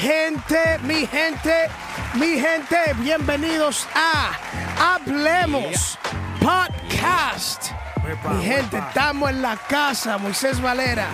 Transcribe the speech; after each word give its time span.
gente, 0.00 0.78
mi 0.84 1.06
gente, 1.06 1.68
mi 2.14 2.40
gente, 2.40 2.76
bienvenidos 3.02 3.86
a 3.94 4.32
Hablemos 4.94 5.98
Podcast. 6.40 7.72
Mi 8.34 8.42
gente, 8.42 8.78
estamos 8.78 9.28
en 9.28 9.42
la 9.42 9.56
casa, 9.56 10.16
Moisés 10.16 10.60
Valera, 10.62 11.08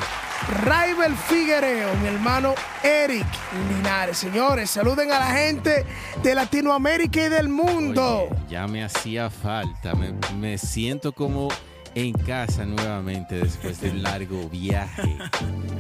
Raibel 0.63 1.17
Figuereo, 1.17 1.97
mi 1.97 2.07
hermano 2.07 2.55
Eric 2.85 3.27
Linares. 3.71 4.19
Señores, 4.19 4.71
saluden 4.71 5.11
a 5.11 5.19
la 5.19 5.33
gente 5.33 5.85
de 6.23 6.35
Latinoamérica 6.37 7.27
y 7.27 7.29
del 7.29 7.49
mundo. 7.49 8.29
Ya 8.49 8.69
me 8.69 8.85
hacía 8.85 9.31
falta, 9.31 9.95
me, 9.97 10.15
me 10.39 10.59
siento 10.59 11.13
como 11.13 11.49
en 11.97 12.13
casa 12.13 12.67
nuevamente 12.67 13.37
después 13.39 13.81
de 13.81 13.91
un 13.91 14.03
largo 14.03 14.49
viaje. 14.51 15.17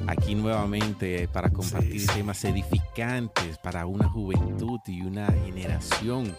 Aquí 0.06 0.34
nuevamente 0.34 1.28
para 1.28 1.50
compartir 1.50 2.00
Sí, 2.00 2.06
sí. 2.06 2.14
temas 2.14 2.42
edificantes 2.44 3.58
para 3.58 3.84
una 3.84 4.08
juventud 4.08 4.80
y 4.86 5.02
una 5.02 5.26
generación 5.44 6.34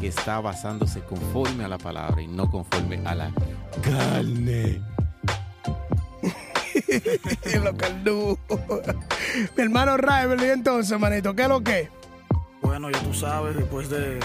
que 0.00 0.08
está 0.08 0.40
basándose 0.40 1.00
conforme 1.02 1.64
a 1.64 1.68
la 1.68 1.78
palabra 1.78 2.20
y 2.22 2.26
no 2.26 2.50
conforme 2.50 3.00
a 3.04 3.14
la 3.14 3.30
carne. 3.82 4.82
Lo 7.62 7.76
caldú. 7.76 8.36
Mi 9.56 9.62
hermano 9.62 9.96
Raibel, 9.96 10.40
y 10.42 10.50
entonces, 10.50 10.98
manito, 10.98 11.34
¿qué 11.36 11.42
es 11.42 11.48
lo 11.48 11.62
que? 11.62 11.88
Bueno, 12.62 12.90
ya 12.90 12.98
tú 13.00 13.14
sabes, 13.14 13.54
después 13.54 13.88
de 13.90 14.18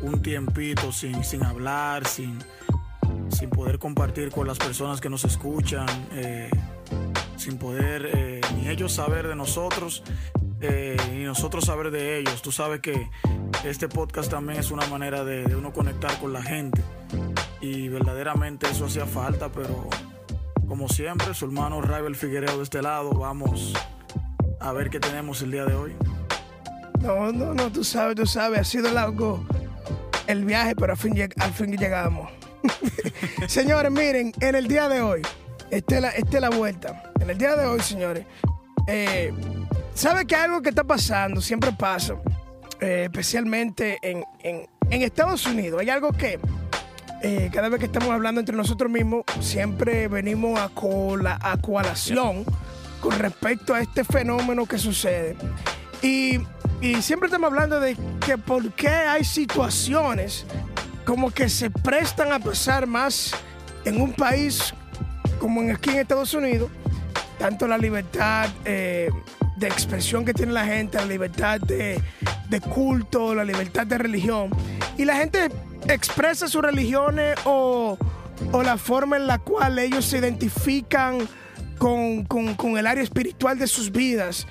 un 0.00 0.20
tiempito 0.20 0.90
sin, 0.90 1.22
sin 1.22 1.44
hablar, 1.44 2.06
sin, 2.08 2.38
sin 3.32 3.50
poder 3.50 3.78
compartir 3.78 4.30
con 4.30 4.46
las 4.46 4.58
personas 4.58 5.00
que 5.00 5.08
nos 5.08 5.24
escuchan, 5.24 5.86
eh, 6.12 6.50
sin 7.36 7.58
poder 7.58 8.10
eh, 8.12 8.40
ni 8.56 8.68
ellos 8.68 8.92
saber 8.92 9.26
de 9.26 9.34
nosotros, 9.34 10.02
eh, 10.60 10.96
ni 11.12 11.24
nosotros 11.24 11.64
saber 11.64 11.90
de 11.90 12.18
ellos. 12.18 12.42
Tú 12.42 12.52
sabes 12.52 12.80
que 12.80 13.10
este 13.64 13.88
podcast 13.88 14.30
también 14.30 14.60
es 14.60 14.70
una 14.70 14.86
manera 14.86 15.24
de, 15.24 15.56
uno 15.56 15.72
conectar 15.72 16.18
con 16.18 16.32
la 16.32 16.42
gente. 16.42 16.82
Y 17.60 17.88
verdaderamente 17.88 18.68
eso 18.68 18.86
hacía 18.86 19.06
falta, 19.06 19.50
pero 19.50 19.88
como 20.68 20.88
siempre, 20.88 21.34
su 21.34 21.46
hermano 21.46 21.80
Raibel 21.80 22.16
Figuereo 22.16 22.56
de 22.58 22.64
este 22.64 22.82
lado, 22.82 23.10
vamos 23.12 23.72
a 24.60 24.72
ver 24.72 24.90
qué 24.90 25.00
tenemos 25.00 25.42
el 25.42 25.50
día 25.50 25.64
de 25.64 25.74
hoy. 25.74 25.94
No, 27.00 27.32
no, 27.32 27.54
no, 27.54 27.70
tú 27.70 27.82
sabes, 27.82 28.14
tú 28.14 28.26
sabes, 28.26 28.60
ha 28.60 28.64
sido 28.64 28.90
largo 28.92 29.44
el 30.26 30.44
viaje, 30.44 30.74
pero 30.76 30.92
al 30.92 30.98
fin, 30.98 31.14
al 31.38 31.52
fin 31.52 31.76
llegamos. 31.76 32.30
señores, 33.48 33.90
miren, 33.92 34.32
en 34.40 34.54
el 34.54 34.68
día 34.68 34.88
de 34.88 35.00
hoy, 35.00 35.22
esta 35.70 35.96
es 35.96 36.02
la, 36.02 36.08
esta 36.10 36.36
es 36.36 36.40
la 36.40 36.50
vuelta. 36.50 37.12
En 37.20 37.30
el 37.30 37.38
día 37.38 37.56
de 37.56 37.66
hoy, 37.66 37.80
señores, 37.80 38.26
eh, 38.86 39.32
¿sabe 39.94 40.26
que 40.26 40.34
algo 40.36 40.60
que 40.62 40.70
está 40.70 40.84
pasando 40.84 41.40
siempre 41.40 41.72
pasa? 41.72 42.14
Eh, 42.80 43.04
especialmente 43.04 43.98
en, 44.02 44.24
en- 44.42 44.66
en 44.90 45.02
Estados 45.02 45.46
Unidos. 45.46 45.80
Hay 45.80 45.88
algo 45.88 46.12
que 46.12 46.38
eh, 47.22 47.48
cada 47.54 47.68
vez 47.68 47.78
que 47.78 47.86
estamos 47.86 48.10
hablando 48.10 48.40
entre 48.40 48.56
nosotros 48.56 48.90
mismos, 48.90 49.22
siempre 49.40 50.08
venimos 50.08 50.58
a, 50.60 50.68
cola, 50.68 51.38
a 51.40 51.56
coalación 51.58 52.44
con 53.00 53.18
respecto 53.18 53.72
a 53.74 53.80
este 53.80 54.04
fenómeno 54.04 54.66
que 54.66 54.76
sucede. 54.78 55.36
Y, 56.02 56.40
y 56.80 57.00
siempre 57.00 57.28
estamos 57.28 57.48
hablando 57.52 57.78
de 57.78 57.96
que 58.26 58.36
por 58.36 58.70
qué 58.72 58.88
hay 58.88 59.24
situaciones 59.24 60.44
como 61.04 61.30
que 61.30 61.48
se 61.48 61.70
prestan 61.70 62.32
a 62.32 62.38
pasar 62.38 62.86
más 62.86 63.32
en 63.84 64.00
un 64.00 64.12
país 64.12 64.74
como 65.38 65.60
en 65.60 65.72
aquí 65.72 65.90
en 65.90 65.98
Estados 65.98 66.34
Unidos, 66.34 66.70
tanto 67.38 67.66
la 67.66 67.76
libertad 67.76 68.48
eh, 68.64 69.10
de 69.56 69.66
expresión 69.66 70.24
que 70.24 70.32
tiene 70.32 70.52
la 70.52 70.64
gente, 70.64 70.98
la 70.98 71.06
libertad 71.06 71.60
de, 71.60 72.00
culto, 72.72 73.34
la 73.34 73.44
libertad 73.44 73.86
de 73.86 73.98
religión. 73.98 74.50
Y 74.96 75.04
la 75.04 75.16
gente 75.16 75.50
expresa 75.88 76.46
sus 76.46 76.62
religiones 76.62 77.36
o, 77.44 77.98
la 78.62 78.76
forma 78.76 79.16
en 79.16 79.26
la 79.26 79.38
cual 79.38 79.78
ellos 79.78 80.04
se 80.04 80.18
identifican 80.18 81.28
con 81.78 82.78
el 82.78 82.86
área 82.86 83.02
espiritual 83.02 83.58
de 83.58 83.66
sus 83.66 83.90
vidas. 83.90 84.46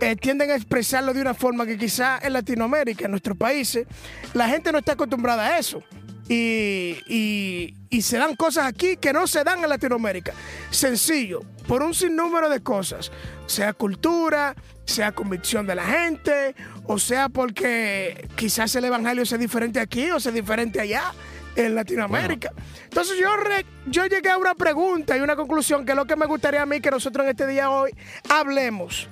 Eh, 0.00 0.16
tienden 0.16 0.50
a 0.50 0.54
expresarlo 0.56 1.12
de 1.14 1.20
una 1.20 1.34
forma 1.34 1.66
que 1.66 1.76
quizá 1.78 2.18
en 2.22 2.32
Latinoamérica, 2.32 3.04
en 3.04 3.10
nuestros 3.12 3.36
países, 3.36 3.86
la 4.34 4.48
gente 4.48 4.72
no 4.72 4.78
está 4.78 4.92
acostumbrada 4.92 5.46
a 5.46 5.58
eso. 5.58 5.82
Y, 6.28 6.96
y- 7.08 7.74
y 7.90 8.02
se 8.02 8.16
dan 8.18 8.36
cosas 8.36 8.66
aquí 8.66 8.96
que 8.96 9.12
no 9.12 9.26
se 9.26 9.42
dan 9.42 9.62
en 9.64 9.68
Latinoamérica. 9.68 10.32
Sencillo, 10.70 11.40
por 11.66 11.82
un 11.82 11.92
sinnúmero 11.92 12.48
de 12.48 12.60
cosas, 12.60 13.10
sea 13.46 13.72
cultura, 13.72 14.54
sea 14.84 15.10
convicción 15.12 15.66
de 15.66 15.74
la 15.74 15.84
gente, 15.84 16.54
o 16.86 16.98
sea 17.00 17.28
porque 17.28 18.28
quizás 18.36 18.74
el 18.76 18.84
evangelio 18.84 19.26
sea 19.26 19.38
diferente 19.38 19.80
aquí 19.80 20.10
o 20.12 20.20
sea 20.20 20.30
diferente 20.32 20.80
allá 20.80 21.12
en 21.56 21.74
Latinoamérica. 21.74 22.52
Entonces 22.84 23.18
yo, 23.20 23.36
re- 23.36 23.66
yo 23.86 24.06
llegué 24.06 24.30
a 24.30 24.38
una 24.38 24.54
pregunta 24.54 25.16
y 25.16 25.20
una 25.20 25.34
conclusión 25.34 25.84
que 25.84 25.92
es 25.92 25.96
lo 25.96 26.06
que 26.06 26.14
me 26.14 26.26
gustaría 26.26 26.62
a 26.62 26.66
mí 26.66 26.80
que 26.80 26.92
nosotros 26.92 27.24
en 27.24 27.30
este 27.30 27.46
día 27.48 27.70
hoy 27.70 27.90
hablemos. 28.28 29.08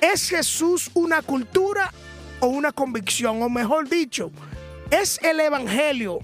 ¿Es 0.00 0.28
Jesús 0.28 0.90
una 0.94 1.22
cultura 1.22 1.92
o 2.40 2.46
una 2.48 2.72
convicción? 2.72 3.42
O 3.42 3.48
mejor 3.48 3.88
dicho, 3.88 4.30
¿es 4.90 5.18
el 5.22 5.40
evangelio 5.40 6.18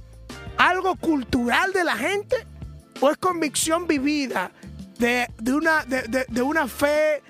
algo 0.56 0.94
cultural 0.96 1.72
de 1.72 1.84
la 1.84 1.96
gente 1.96 2.36
o 3.00 3.10
es 3.10 3.16
convicción 3.16 3.86
vivida 3.86 4.50
de, 4.98 5.26
de 5.38 5.52
una, 5.52 5.84
de, 5.84 6.02
de- 6.02 6.26
de 6.28 6.42
una 6.42 6.68
fe, 6.68 7.22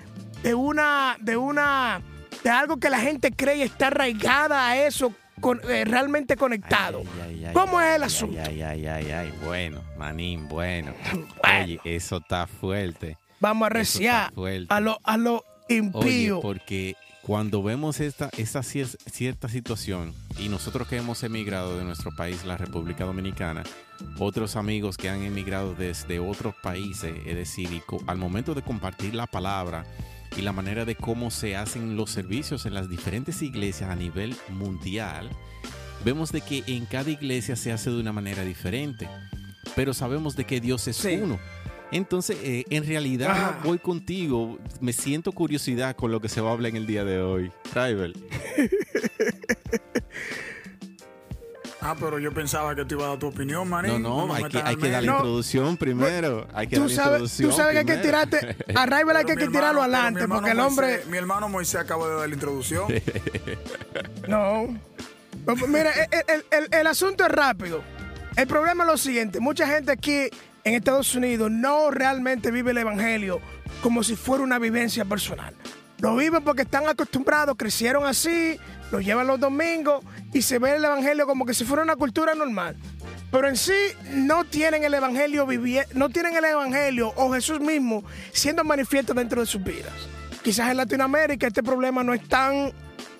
de 0.43 0.53
una, 0.53 1.17
de 1.19 1.35
una, 1.35 2.01
de 2.43 2.49
algo 2.51 2.77
que 2.77 2.89
la 2.89 2.99
gente 2.99 3.31
cree 3.31 3.57
y 3.57 3.61
está 3.63 3.87
arraigada 3.87 4.67
a 4.69 4.77
eso, 4.85 5.11
con- 5.41 5.59
eh, 5.67 5.83
realmente 5.85 6.35
conectado? 6.37 6.99
Ay, 7.23 7.31
ay, 7.39 7.45
ay, 7.47 7.53
¿Cómo 7.53 7.81
es 7.81 7.95
el 7.95 8.03
asunto? 8.03 8.39
Ay, 8.45 8.61
ay, 8.61 8.85
ay, 8.85 9.11
ay, 9.11 9.33
bueno, 9.43 9.81
manín, 9.97 10.47
bueno. 10.47 10.93
Bueno. 11.11 11.63
Oye, 11.63 11.79
eso 11.83 12.17
está 12.17 12.45
fuerte. 12.45 13.17
Vamos 13.39 13.65
a 13.65 13.69
reciar 13.69 14.31
a 14.69 14.79
lo 15.17 15.43
Oye, 15.67 15.77
impío. 15.77 16.41
porque 16.41 16.95
cuando 17.21 17.63
vemos 17.63 17.99
esta, 17.99 18.29
esta 18.37 18.59
cier- 18.59 18.97
cierta 19.11 19.49
situación 19.49 20.13
y 20.39 20.47
nosotros 20.49 20.87
que 20.87 20.97
hemos 20.97 21.23
emigrado 21.23 21.77
de 21.77 21.83
nuestro 21.83 22.11
país, 22.15 22.45
la 22.45 22.57
República 22.57 23.03
Dominicana, 23.05 23.63
otros 24.19 24.55
amigos 24.55 24.97
que 24.97 25.09
han 25.09 25.23
emigrado 25.23 25.73
desde 25.73 26.19
otros 26.19 26.53
países, 26.61 27.13
es 27.25 27.35
decir, 27.35 27.69
al 28.07 28.17
momento 28.17 28.53
de 28.53 28.61
compartir 28.61 29.15
la 29.15 29.25
palabra 29.25 29.85
y 30.37 30.41
la 30.41 30.51
manera 30.51 30.85
de 30.85 30.95
cómo 30.95 31.31
se 31.31 31.55
hacen 31.55 31.95
los 31.95 32.11
servicios 32.11 32.65
en 32.65 32.73
las 32.73 32.89
diferentes 32.89 33.41
iglesias 33.41 33.89
a 33.89 33.95
nivel 33.95 34.35
mundial, 34.49 35.29
vemos 36.03 36.31
de 36.31 36.41
que 36.41 36.63
en 36.67 36.85
cada 36.85 37.09
iglesia 37.09 37.55
se 37.55 37.71
hace 37.71 37.89
de 37.89 37.99
una 37.99 38.11
manera 38.13 38.43
diferente, 38.43 39.07
pero 39.75 39.93
sabemos 39.95 40.35
de 40.35 40.43
que 40.45 40.61
Dios 40.61 40.87
es 40.87 40.97
Sí. 40.97 41.17
uno. 41.21 41.39
Entonces, 41.95 42.35
eh, 42.43 42.65
en 42.69 42.85
realidad 42.85 43.59
voy 43.63 43.79
contigo. 43.79 44.59
Me 44.81 44.91
siento 44.91 45.31
curiosidad 45.31 45.95
con 45.95 46.11
lo 46.11 46.19
que 46.19 46.27
se 46.27 46.41
va 46.41 46.49
a 46.49 46.53
hablar 46.53 46.71
en 46.71 46.75
el 46.75 46.85
día 46.87 47.05
de 47.05 47.21
hoy. 47.21 47.51
Tribal. 47.71 48.13
Ah, 51.79 51.95
pero 51.99 52.17
yo 52.19 52.33
pensaba 52.33 52.75
que 52.75 52.83
te 52.83 52.95
iba 52.95 53.05
a 53.05 53.09
dar 53.09 53.19
tu 53.19 53.27
opinión, 53.27 53.69
manín. 53.69 54.01
No, 54.01 54.25
no, 54.27 54.33
hay 54.33 54.45
que, 54.45 54.57
hay 54.57 54.75
que 54.75 54.89
dar 54.89 55.03
la. 55.03 55.11
No. 55.11 55.17
introducción 55.19 55.77
primero. 55.77 56.47
Hay 56.53 56.67
que 56.67 56.75
Tú 56.77 56.81
dar 56.81 56.89
la 56.89 56.95
sabes, 56.95 57.11
introducción. 57.21 57.49
tú 57.51 57.55
sabes 57.55 57.71
que 57.73 57.79
hay 57.79 57.85
que 57.85 57.97
tirarte, 58.03 58.55
a 58.75 58.85
Raibel 58.87 59.15
hay 59.17 59.25
que, 59.25 59.35
tirarlo 59.35 59.81
adelante, 59.83 60.27
porque 60.27 60.51
el 60.51 60.59
hombre... 60.59 60.87
Moisés- 61.03 61.05
mi 61.09 61.17
hermano 61.17 61.47
Moisés 61.47 61.75
acaba 61.79 62.07
de 62.09 62.15
dar 62.15 62.27
la 62.29 62.33
introducción. 62.35 62.87
No. 64.27 64.77
Mira, 65.67 65.91
el, 65.91 66.23
el- 66.27 66.45
el- 66.49 66.73
el 66.73 66.87
asunto 66.87 67.23
es 67.23 67.31
rápido. 67.31 67.83
El 68.35 68.47
problema 68.47 68.83
es 68.83 68.89
lo 68.89 68.97
siguiente. 68.97 69.39
Mucha 69.39 69.67
gente 69.67 69.91
aquí 69.91 70.27
en 70.65 70.73
Estados 70.73 71.13
Unidos 71.15 71.51
no 71.51 71.91
realmente 71.91 72.49
vive 72.51 72.71
el 72.71 72.79
Evangelio 72.79 73.39
como 73.81 74.03
si 74.03 74.15
fuera 74.15 74.43
una 74.43 74.57
vivencia 74.59 75.05
personal. 75.05 75.53
Lo 75.99 76.15
viven 76.15 76.43
porque 76.43 76.63
están 76.63 76.87
acostumbrados, 76.87 77.55
crecieron 77.57 78.05
así, 78.05 78.59
lo 78.91 78.99
llevan 78.99 79.27
los 79.27 79.39
domingos 79.39 80.03
y 80.33 80.41
se 80.41 80.57
ve 80.59 80.75
el 80.75 80.83
Evangelio 80.83 81.27
como 81.27 81.45
que 81.45 81.53
si 81.53 81.63
fuera 81.65 81.83
una 81.83 81.95
cultura 81.95 82.33
normal. 82.33 82.75
Pero 83.31 83.47
en 83.47 83.55
sí 83.57 83.73
no 84.13 84.43
tienen 84.43 84.83
el 84.83 84.93
Evangelio 84.95 85.47
no 85.93 86.09
tienen 86.09 86.35
el 86.35 86.45
Evangelio 86.45 87.13
o 87.15 87.31
Jesús 87.31 87.59
mismo 87.59 88.03
siendo 88.31 88.63
manifiesto 88.63 89.13
dentro 89.13 89.41
de 89.41 89.47
sus 89.47 89.63
vidas. 89.63 89.93
Quizás 90.43 90.71
en 90.71 90.77
Latinoamérica 90.77 91.45
este 91.47 91.61
problema 91.63 92.03
no 92.03 92.13
es 92.13 92.27
tan, 92.27 92.71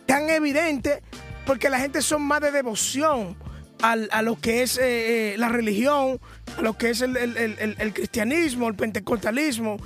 tan 0.08 0.30
evidente 0.30 1.04
porque 1.46 1.70
la 1.70 1.80
gente 1.80 2.02
son 2.02 2.24
más 2.24 2.42
de 2.42 2.52
devoción 2.52 3.38
al- 3.82 4.10
a 4.12 4.22
lo 4.24 4.40
que 4.40 4.64
es 4.64 4.78
eh, 4.78 5.34
eh, 5.34 5.38
la 5.38 5.50
religión, 5.50 6.20
a 6.58 6.62
lo 6.62 6.78
que 6.78 6.90
es 6.92 7.02
el, 7.02 7.16
el- 7.18 7.38
el- 7.38 7.94
cristianismo, 7.94 8.68
el 8.68 8.76
pentecostalismo. 8.76 9.78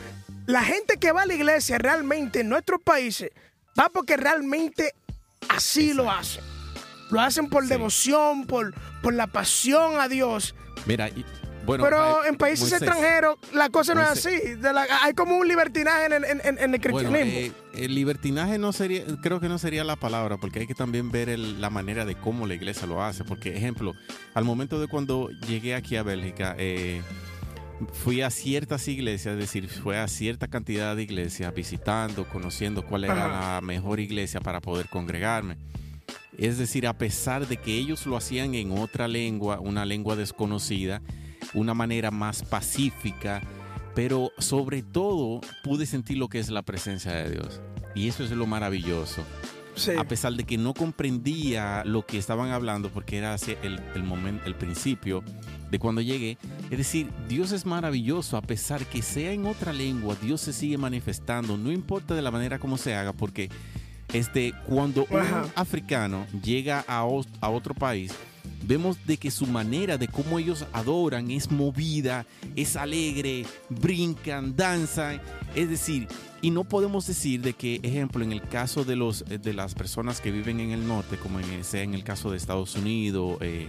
La 0.45 0.63
gente 0.63 0.97
que 0.97 1.11
va 1.11 1.23
a 1.23 1.25
la 1.25 1.33
iglesia 1.33 1.77
realmente 1.77 2.41
en 2.41 2.49
nuestros 2.49 2.81
países 2.81 3.29
va 3.79 3.89
porque 3.89 4.17
realmente 4.17 4.93
así 5.49 5.93
lo 5.93 6.09
hacen. 6.11 6.43
Lo 7.11 7.19
hacen 7.21 7.49
por 7.49 7.63
Sí. 7.63 7.69
devoción, 7.69 8.45
por, 8.45 8.73
por 9.01 9.13
la 9.13 9.27
pasión 9.27 9.99
a 9.99 10.07
Dios. 10.07 10.55
Mira, 10.85 11.09
y 11.09 11.25
pero 11.77 12.25
en 12.25 12.35
países 12.35 12.71
extranjeros 12.71 13.37
la 13.53 13.69
cosa 13.69 13.93
no 13.93 14.01
es 14.01 14.09
así. 14.09 14.29
hay 15.03 15.13
como 15.13 15.37
un 15.37 15.47
libertinaje 15.47 16.05
en, 16.05 16.73
el 16.73 16.81
cristianismo. 16.81 17.13
Eh, 17.15 17.51
el 17.75 17.95
libertinaje 17.95 18.57
no 18.57 18.73
sería, 18.73 19.03
creo 19.21 19.39
que 19.39 19.49
no 19.49 19.57
sería 19.57 19.83
la 19.83 19.95
palabra, 19.95 20.37
porque 20.37 20.59
hay 20.59 20.67
que 20.67 20.75
también 20.75 21.11
ver 21.11 21.37
la 21.37 21.69
manera 21.69 22.05
de 22.05 22.15
cómo 22.15 22.47
la 22.47 22.55
iglesia 22.55 22.87
lo 22.87 23.03
hace. 23.03 23.23
Porque, 23.23 23.55
ejemplo, 23.55 23.93
al 24.33 24.43
momento 24.43 24.79
de 24.79 24.87
cuando 24.87 25.29
llegué 25.47 25.75
aquí 25.75 25.95
a 25.95 26.03
Bélgica, 26.03 26.55
eh, 26.57 27.01
fui 27.93 28.21
a 28.21 28.29
ciertas 28.29 28.87
iglesias, 28.87 29.33
es 29.33 29.39
decir, 29.39 29.69
fue 29.69 29.97
a 29.97 30.07
cierta 30.07 30.47
cantidad 30.47 30.95
de 30.95 31.03
iglesias 31.03 31.53
visitando, 31.53 32.27
conociendo 32.27 32.83
cuál 32.85 33.05
era 33.05 33.27
la 33.27 33.61
mejor 33.61 33.99
iglesia 33.99 34.41
para 34.41 34.61
poder 34.61 34.89
congregarme. 34.89 35.57
Es 36.37 36.57
decir, 36.57 36.87
a 36.87 36.97
pesar 36.97 37.47
de 37.47 37.57
que 37.57 37.75
ellos 37.75 38.05
lo 38.05 38.15
hacían 38.15 38.55
en 38.55 38.71
otra 38.71 39.07
lengua, 39.07 39.59
una 39.59 39.85
lengua 39.85 40.15
desconocida, 40.15 41.01
una 41.53 41.73
manera 41.73 42.11
más 42.11 42.43
pacífica, 42.43 43.41
pero 43.95 44.31
sobre 44.37 44.81
todo 44.81 45.41
pude 45.63 45.85
sentir 45.85 46.17
lo 46.17 46.27
que 46.27 46.39
es 46.39 46.49
la 46.49 46.61
presencia 46.61 47.11
de 47.11 47.31
Dios. 47.31 47.61
Y 47.95 48.07
eso 48.07 48.23
es 48.23 48.31
lo 48.31 48.45
maravilloso. 48.47 49.23
A 49.97 50.03
pesar 50.03 50.33
de 50.33 50.43
que 50.43 50.57
no 50.57 50.73
comprendía 50.73 51.83
lo 51.85 52.05
que 52.05 52.17
estaban 52.17 52.51
hablando, 52.51 52.89
porque 52.89 53.17
era 53.17 53.35
el, 53.63 53.79
el, 53.95 54.03
momento, 54.03 54.45
el 54.45 54.55
principio 54.55 55.23
de 55.71 55.79
cuando 55.79 56.01
llegué. 56.01 56.37
Es 56.69 56.77
decir, 56.77 57.09
Dios 57.29 57.51
es 57.53 57.65
maravilloso, 57.65 58.35
a 58.35 58.41
pesar 58.41 58.85
que 58.85 59.01
sea 59.01 59.31
en 59.31 59.45
otra 59.45 59.71
lengua, 59.71 60.17
Dios 60.21 60.41
se 60.41 60.53
sigue 60.53 60.77
manifestando, 60.77 61.57
no 61.57 61.71
importa 61.71 62.13
de 62.13 62.21
la 62.21 62.31
manera 62.31 62.59
como 62.59 62.77
se 62.77 62.93
haga, 62.93 63.13
porque 63.13 63.49
este, 64.13 64.53
cuando 64.67 65.05
un 65.09 65.21
africano 65.55 66.25
llega 66.43 66.83
a, 66.87 66.99
a 66.99 67.49
otro 67.49 67.73
país, 67.73 68.11
vemos 68.63 68.97
de 69.05 69.17
que 69.17 69.31
su 69.31 69.47
manera 69.47 69.97
de 69.97 70.07
cómo 70.07 70.39
ellos 70.39 70.65
adoran 70.73 71.31
es 71.31 71.51
movida, 71.51 72.25
es 72.55 72.75
alegre, 72.75 73.45
brincan, 73.69 74.55
danzan, 74.55 75.21
es 75.55 75.69
decir, 75.69 76.07
y 76.41 76.51
no 76.51 76.63
podemos 76.63 77.05
decir 77.07 77.41
de 77.41 77.53
que, 77.53 77.79
ejemplo, 77.83 78.23
en 78.23 78.31
el 78.31 78.41
caso 78.41 78.85
de 78.85 78.95
los 78.95 79.25
de 79.25 79.53
las 79.53 79.75
personas 79.75 80.21
que 80.21 80.31
viven 80.31 80.59
en 80.59 80.71
el 80.71 80.87
norte, 80.87 81.17
como 81.17 81.39
en, 81.39 81.63
sea 81.63 81.83
en 81.83 81.93
el 81.93 82.03
caso 82.03 82.31
de 82.31 82.37
Estados 82.37 82.75
Unidos, 82.75 83.37
eh, 83.41 83.67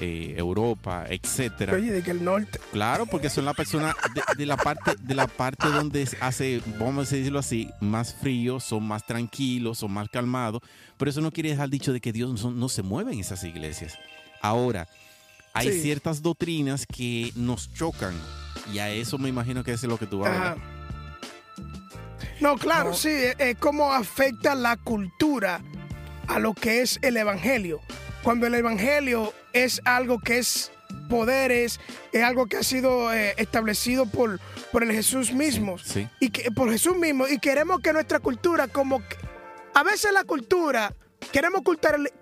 eh, 0.00 0.34
Europa, 0.36 1.04
etcétera. 1.08 1.74
Oye, 1.74 1.92
de 1.92 2.02
que 2.02 2.12
el 2.12 2.24
norte. 2.24 2.58
Claro, 2.72 3.04
porque 3.04 3.28
son 3.28 3.44
las 3.44 3.54
personas 3.54 3.94
de, 4.36 4.46
la 4.46 4.56
parte 4.56 4.92
de 4.98 5.14
la 5.14 5.26
parte 5.26 5.68
donde 5.68 6.08
hace, 6.20 6.62
vamos 6.78 7.12
a 7.12 7.16
decirlo 7.16 7.38
así, 7.38 7.68
más 7.80 8.14
frío, 8.14 8.60
son 8.60 8.88
más 8.88 9.04
tranquilos, 9.06 9.78
son 9.78 9.92
más 9.92 10.08
calmados. 10.08 10.62
Pero 10.96 11.10
eso 11.10 11.20
no 11.20 11.30
quiere 11.30 11.50
dejar 11.50 11.68
dicho 11.68 11.92
de 11.92 12.00
que 12.00 12.12
Dios 12.12 12.44
no, 12.44 12.68
se 12.70 12.82
mueve 12.82 13.12
en 13.12 13.20
esas 13.20 13.44
iglesias. 13.44 13.98
Ahora, 14.40 14.88
hay 15.52 15.70
ciertas 15.80 16.22
doctrinas 16.22 16.86
que 16.86 17.32
nos 17.34 17.72
chocan 17.74 18.14
y 18.72 18.78
a 18.78 18.88
eso 18.88 19.18
me 19.18 19.28
imagino 19.28 19.62
que 19.64 19.72
es 19.72 19.82
lo 19.82 19.98
que 19.98 20.06
tú 20.06 20.24
hablas. 20.24 20.56
No, 22.40 22.56
claro, 22.56 22.94
sí, 22.94 23.10
es 23.38 23.56
cómo 23.58 23.92
afecta 23.92 24.54
la 24.54 24.78
cultura 24.78 25.60
a 26.26 26.38
lo 26.38 26.54
que 26.54 26.80
es 26.80 26.98
el 27.02 27.18
evangelio. 27.18 27.80
Cuando 28.22 28.46
el 28.46 28.54
evangelio 28.54 29.34
es 29.52 29.80
algo 29.84 30.18
que 30.18 30.38
es 30.38 30.72
poderes, 31.08 31.80
es 32.12 32.22
algo 32.22 32.46
que 32.46 32.58
ha 32.58 32.62
sido 32.62 33.12
eh, 33.12 33.34
establecido 33.36 34.06
por, 34.06 34.40
por 34.72 34.82
el 34.82 34.92
Jesús 34.92 35.32
mismo. 35.32 35.76
Y 36.20 36.30
que, 36.30 36.50
por 36.50 36.70
Jesús 36.70 36.96
mismo. 36.96 37.28
Y 37.28 37.38
queremos 37.38 37.80
que 37.80 37.92
nuestra 37.92 38.20
cultura, 38.20 38.68
como 38.68 39.02
a 39.74 39.82
veces 39.82 40.12
la 40.12 40.24
cultura, 40.24 40.94
queremos 41.32 41.62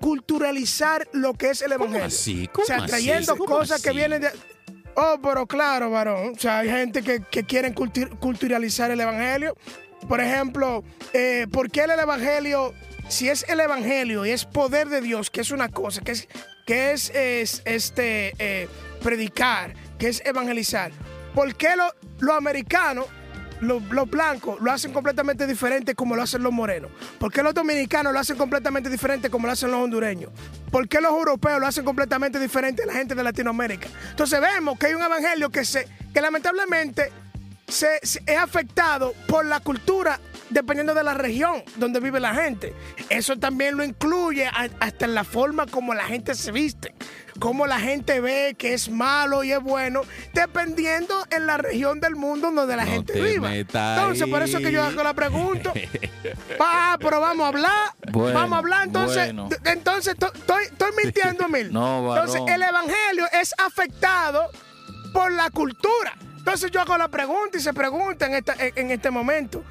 culturalizar 0.00 1.08
lo 1.12 1.34
que 1.34 1.50
es 1.50 1.62
el 1.62 1.72
Evangelio. 1.72 2.06
así? 2.06 2.48
o 2.52 2.64
sea, 2.64 2.84
trayendo 2.86 3.36
cosas 3.36 3.82
que 3.82 3.92
vienen 3.92 4.22
de. 4.22 4.30
Oh, 4.94 5.18
pero 5.22 5.46
claro, 5.46 5.90
varón. 5.90 6.32
O 6.36 6.38
sea, 6.38 6.58
hay 6.58 6.70
gente 6.70 7.02
que, 7.02 7.22
que 7.30 7.44
quieren 7.44 7.72
culturalizar 7.72 8.90
el 8.90 9.00
Evangelio. 9.00 9.56
Por 10.08 10.20
ejemplo, 10.20 10.82
eh, 11.12 11.46
¿por 11.52 11.70
qué 11.70 11.82
el 11.82 11.90
Evangelio, 11.90 12.74
si 13.08 13.28
es 13.28 13.44
el 13.48 13.60
Evangelio 13.60 14.26
y 14.26 14.30
es 14.30 14.44
poder 14.44 14.88
de 14.88 15.00
Dios, 15.00 15.30
que 15.30 15.40
es 15.40 15.50
una 15.50 15.68
cosa, 15.68 16.00
que 16.00 16.12
es 16.12 16.28
que 16.68 16.92
es, 16.92 17.10
este, 17.64 18.34
eh, 18.38 18.68
predicar, 19.02 19.72
que 19.98 20.08
es 20.08 20.20
evangelizar. 20.26 20.92
¿Por 21.34 21.54
qué 21.54 21.70
los 22.20 22.36
americanos, 22.36 23.06
los, 23.62 23.82
blancos, 24.10 24.60
lo 24.60 24.70
hacen 24.70 24.92
completamente 24.92 25.46
diferente 25.46 25.94
como 25.94 26.14
lo 26.14 26.20
hacen 26.20 26.42
los 26.42 26.52
morenos? 26.52 26.90
¿Por 27.18 27.32
qué 27.32 27.42
los 27.42 27.54
dominicanos 27.54 28.12
lo 28.12 28.18
hacen 28.18 28.36
completamente 28.36 28.90
diferente 28.90 29.30
como 29.30 29.46
lo 29.46 29.54
hacen 29.54 29.70
los 29.70 29.80
hondureños? 29.80 30.30
¿Por 30.70 30.86
qué 30.88 31.00
los 31.00 31.10
europeos 31.10 31.58
lo 31.58 31.66
hacen 31.66 31.86
completamente 31.86 32.38
diferente 32.38 32.82
a 32.82 32.86
la 32.86 32.92
gente 32.92 33.14
de 33.14 33.22
Latinoamérica? 33.22 33.88
Entonces 34.10 34.38
vemos 34.38 34.78
que 34.78 34.88
hay 34.88 34.92
un 34.92 35.02
evangelio 35.02 35.48
que, 35.48 35.64
se, 35.64 35.88
que 36.12 36.20
lamentablemente 36.20 37.10
se, 37.66 37.98
es 38.02 38.20
afectado 38.38 39.14
por 39.26 39.46
la 39.46 39.60
cultura 39.60 40.20
dependiendo 40.50 40.94
de 40.94 41.02
la 41.02 41.14
región 41.14 41.62
donde 41.76 42.00
vive 42.00 42.20
la 42.20 42.34
gente. 42.34 42.74
Eso 43.08 43.36
también 43.36 43.76
lo 43.76 43.84
incluye 43.84 44.46
hasta 44.46 45.04
en 45.04 45.14
la 45.14 45.24
forma 45.24 45.66
como 45.66 45.94
la 45.94 46.04
gente 46.04 46.34
se 46.34 46.52
viste, 46.52 46.94
cómo 47.38 47.66
la 47.66 47.78
gente 47.78 48.20
ve 48.20 48.54
que 48.58 48.74
es 48.74 48.88
malo 48.88 49.44
y 49.44 49.52
es 49.52 49.60
bueno, 49.60 50.02
dependiendo 50.32 51.14
en 51.30 51.46
la 51.46 51.56
región 51.56 52.00
del 52.00 52.16
mundo 52.16 52.50
donde 52.50 52.76
la 52.76 52.86
gente 52.86 53.20
viva. 53.20 53.54
Entonces, 53.54 54.26
por 54.28 54.42
eso 54.42 54.58
que 54.58 54.72
yo 54.72 54.82
hago 54.82 55.02
la 55.02 55.14
pregunta. 55.14 55.72
ah, 56.60 56.96
pero 57.00 57.20
vamos 57.20 57.44
a 57.44 57.48
hablar. 57.48 57.92
vamos 58.12 58.52
a 58.52 58.58
hablar. 58.58 58.86
Entonces, 58.86 59.34
entonces 59.64 60.14
estoy, 60.14 60.88
mintiendo, 61.02 61.48
Mil. 61.48 61.72
No, 61.72 62.14
entonces, 62.14 62.42
el 62.46 62.62
evangelio 62.62 63.26
es 63.40 63.54
afectado 63.58 64.50
por 65.12 65.32
la 65.32 65.50
cultura. 65.50 66.14
Entonces 66.36 66.70
yo 66.70 66.80
hago 66.80 66.96
la 66.96 67.08
pregunta 67.08 67.58
y 67.58 67.60
se 67.60 67.74
pregunta 67.74 68.26
en, 68.26 68.42
en 68.74 68.90
este 68.90 69.10
momento, 69.10 69.62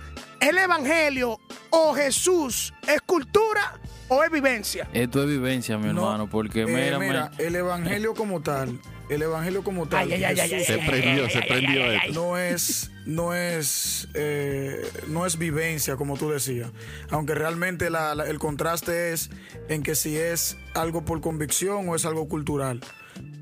¿el 0.42 0.58
Evangelio 0.58 1.40
o 1.70 1.94
Jesús 1.94 2.74
es 2.88 3.02
cultura 3.02 3.80
o 4.08 4.24
es 4.24 4.32
vivencia? 4.32 4.88
Esto 4.94 5.24
es 5.24 5.30
vivencia, 5.30 5.78
mi 5.78 5.90
hermano, 5.90 6.30
porque 6.30 6.62
eh, 6.62 6.98
mira, 7.00 7.32
el 7.38 7.56
Evangelio 7.56 8.14
como 8.14 8.42
tal, 8.42 8.80
el 9.10 9.22
Evangelio 9.22 9.64
como 9.64 9.88
tal, 9.88 10.10
se 10.10 10.78
prendió, 10.86 11.30
se 11.30 11.42
prendió 11.42 11.84
No 12.14 12.38
es, 12.38 12.92
no 13.06 13.34
es, 13.34 14.08
eh, 14.14 14.86
no 15.08 15.26
es 15.26 15.38
vivencia 15.38 15.96
como 15.96 16.18
tú 16.18 16.30
decías, 16.30 16.72
aunque 17.10 17.36
realmente 17.36 17.88
el 17.88 18.40
contraste 18.40 19.14
es 19.14 19.30
en 19.70 19.84
que 19.84 19.96
si 19.96 20.18
es 20.18 20.58
algo 20.74 21.06
por 21.06 21.22
convicción 21.22 21.90
o 21.90 21.96
es 21.96 22.06
algo 22.06 22.28
cultural. 22.28 22.82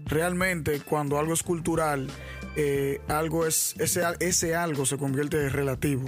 Realmente 0.05 0.81
cuando 0.81 1.17
algo 1.17 1.33
es 1.33 1.41
cultural 1.41 2.07
eh, 2.57 3.01
algo 3.09 3.45
es, 3.45 3.75
ese, 3.79 4.01
ese 4.19 4.55
algo 4.55 4.85
se 4.85 4.97
convierte 4.97 5.41
en 5.41 5.51
relativo. 5.51 6.05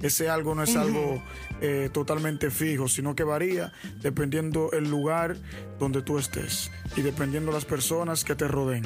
Ese 0.00 0.28
algo 0.28 0.54
no 0.54 0.62
es 0.62 0.76
algo 0.76 1.22
eh, 1.60 1.90
totalmente 1.92 2.50
fijo, 2.50 2.88
sino 2.88 3.16
que 3.16 3.24
varía 3.24 3.72
dependiendo 4.00 4.70
el 4.72 4.88
lugar 4.88 5.36
donde 5.78 6.02
tú 6.02 6.18
estés 6.18 6.70
y 6.96 7.02
dependiendo 7.02 7.50
las 7.50 7.64
personas 7.64 8.24
que 8.24 8.36
te 8.36 8.46
rodeen. 8.46 8.84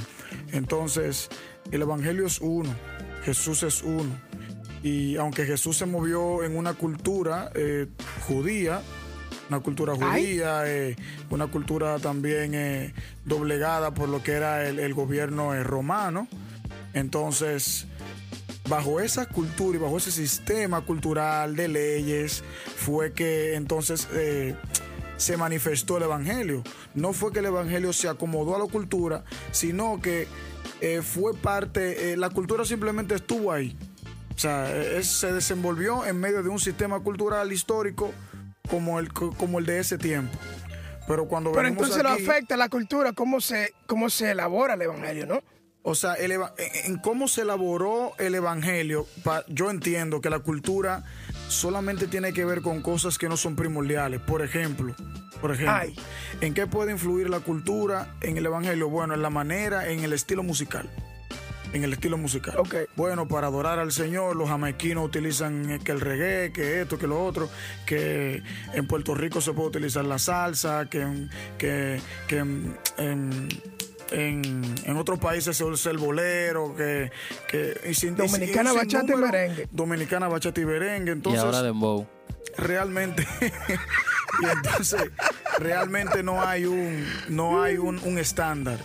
Entonces, 0.53 1.29
el 1.71 1.83
Evangelio 1.83 2.27
es 2.27 2.41
uno, 2.41 2.75
Jesús 3.25 3.63
es 3.63 3.83
uno. 3.83 4.19
Y 4.83 5.17
aunque 5.17 5.45
Jesús 5.45 5.77
se 5.77 5.87
movió 5.87 6.43
en 6.43 6.57
una 6.57 6.75
cultura 6.75 7.53
eh, 7.55 7.89
judía, 8.27 8.81
una 9.49 9.61
cultura 9.61 9.95
judía, 9.95 10.65
una 11.29 11.47
cultura 11.49 11.99
también 11.99 12.95
doblegada 13.27 13.93
por 13.93 14.09
lo 14.09 14.23
que 14.23 14.33
era 14.33 14.67
el 14.67 14.95
gobierno 14.95 15.63
romano, 15.63 16.27
entonces, 16.95 17.87
bajo 18.69 19.01
esa 19.01 19.27
cultura 19.27 19.79
y 19.79 19.81
bajo 19.81 19.99
ese 19.99 20.13
sistema 20.13 20.81
cultural 20.83 21.57
de 21.57 21.69
leyes, 21.69 22.45
fue 22.77 23.13
que 23.13 23.55
entonces 23.55 24.09
eh, 24.13 24.55
se 25.17 25.37
manifestó 25.37 25.97
el 25.97 26.05
Evangelio. 26.05 26.63
No 26.95 27.13
fue 27.13 27.33
que 27.33 27.41
el 27.41 27.47
Evangelio 27.47 27.93
se 27.93 28.09
acomodó 28.09 28.57
a 28.57 28.59
la 28.59 28.67
cultura, 28.67 29.25
sino 29.51 30.01
que 30.01 30.27
eh, 30.81 31.03
fue 31.03 31.35
parte, 31.35 32.13
eh, 32.13 32.17
la 32.17 32.31
cultura 32.31 32.65
simplemente 32.65 33.15
estuvo 33.15 33.53
ahí. 33.53 33.77
O 34.35 34.39
sea, 34.39 34.67
se 35.03 35.33
desenvolvió 35.33 36.07
en 36.07 36.19
medio 36.19 36.43
de 36.43 36.49
un 36.49 36.59
sistema 36.59 37.01
cultural 37.01 37.53
histórico 37.53 38.13
como 38.69 38.99
el, 38.99 39.13
como 39.13 39.59
el 39.59 39.67
de 39.67 39.79
ese 39.79 39.99
tiempo. 39.99 40.37
Pero 41.07 41.27
cuando 41.27 41.53
Pero 41.53 41.69
entonces 41.69 42.03
lo 42.03 42.09
afecta 42.09 42.57
la 42.57 42.69
cultura, 42.69 43.13
cómo 43.13 43.41
se, 43.41 43.75
cómo 43.87 44.09
se 44.09 44.31
elabora 44.31 44.75
el 44.75 44.83
evangelio, 44.83 45.27
¿no? 45.27 45.43
O 45.85 45.95
sea, 45.97 46.15
en 46.17 46.99
cómo 46.99 47.27
se 47.27 47.43
elaboró 47.43 48.13
el 48.19 48.35
Evangelio, 48.37 49.07
yo 49.49 49.69
entiendo 49.69 50.21
que 50.21 50.31
la 50.31 50.39
cultura 50.39 51.03
solamente 51.49 52.07
tiene 52.07 52.33
que 52.33 52.45
ver 52.45 52.63
con 52.63 52.83
cosas 52.83 53.19
que 53.19 53.29
no 53.29 53.37
son 53.37 53.57
primordiales. 53.57 54.21
Por 54.21 54.43
ejemplo, 54.43 54.95
por 55.41 55.53
ejemplo, 55.53 56.03
¿en 56.41 56.55
qué 56.55 56.69
puede 56.69 56.93
influir 56.93 57.29
la 57.29 57.41
cultura 57.41 58.15
en 58.21 58.37
el 58.37 58.47
Evangelio? 58.47 58.89
Bueno, 58.89 59.15
en 59.15 59.23
la 59.23 59.31
manera, 59.31 59.89
en 59.89 60.05
el 60.05 60.13
estilo 60.13 60.45
musical. 60.45 60.89
En 61.73 61.83
el 61.83 61.93
estilo 61.95 62.17
musical. 62.17 62.55
Okay. 62.59 62.85
Bueno, 62.97 63.27
para 63.27 63.49
adorar 63.49 63.79
al 63.79 63.93
Señor, 63.93 64.37
los 64.37 64.49
jamaiquinos 64.49 65.05
utilizan 65.05 65.81
que 65.83 65.91
el 65.91 66.01
reggae, 66.01 66.53
que 66.53 66.83
esto, 66.83 66.99
que 66.99 67.07
lo 67.07 67.25
otro, 67.25 67.49
que 67.87 68.43
en 68.75 68.87
Puerto 68.87 69.15
Rico 69.15 69.41
se 69.41 69.53
puede 69.53 69.69
utilizar 69.69 70.05
la 70.05 70.19
salsa, 70.19 70.89
que, 70.89 71.29
que, 71.59 72.01
que 72.29 72.37
en 72.37 72.77
en, 72.99 73.49
en 74.13 74.97
otros 74.97 75.19
países 75.19 75.57
se 75.57 75.65
usa 75.65 75.91
el 75.93 75.99
bolero, 75.99 76.75
que, 76.77 77.11
que 77.49 77.81
y 77.91 77.95
sin- 77.95 78.15
y 78.15 78.17
Dominicana, 78.17 78.71
y 78.71 78.73
sin 78.73 78.83
bachata 78.83 79.13
y 79.13 79.17
merengue. 79.17 79.69
Dominicana, 79.71 80.29
bachata 80.29 80.61
y 80.61 80.65
merengue. 80.67 81.11
y 81.11 81.15
Entonces, 81.15 81.43
ahora 81.43 81.63
Dembow. 81.63 82.07
realmente 82.59 83.27
y 84.43 84.47
entonces 84.47 85.11
realmente 85.59 86.23
no 86.23 86.43
hay 86.43 86.65
un 86.67 87.07
no 87.29 87.63
hay 87.63 87.77
un, 87.79 87.99
un 88.05 88.19
estándar 88.19 88.79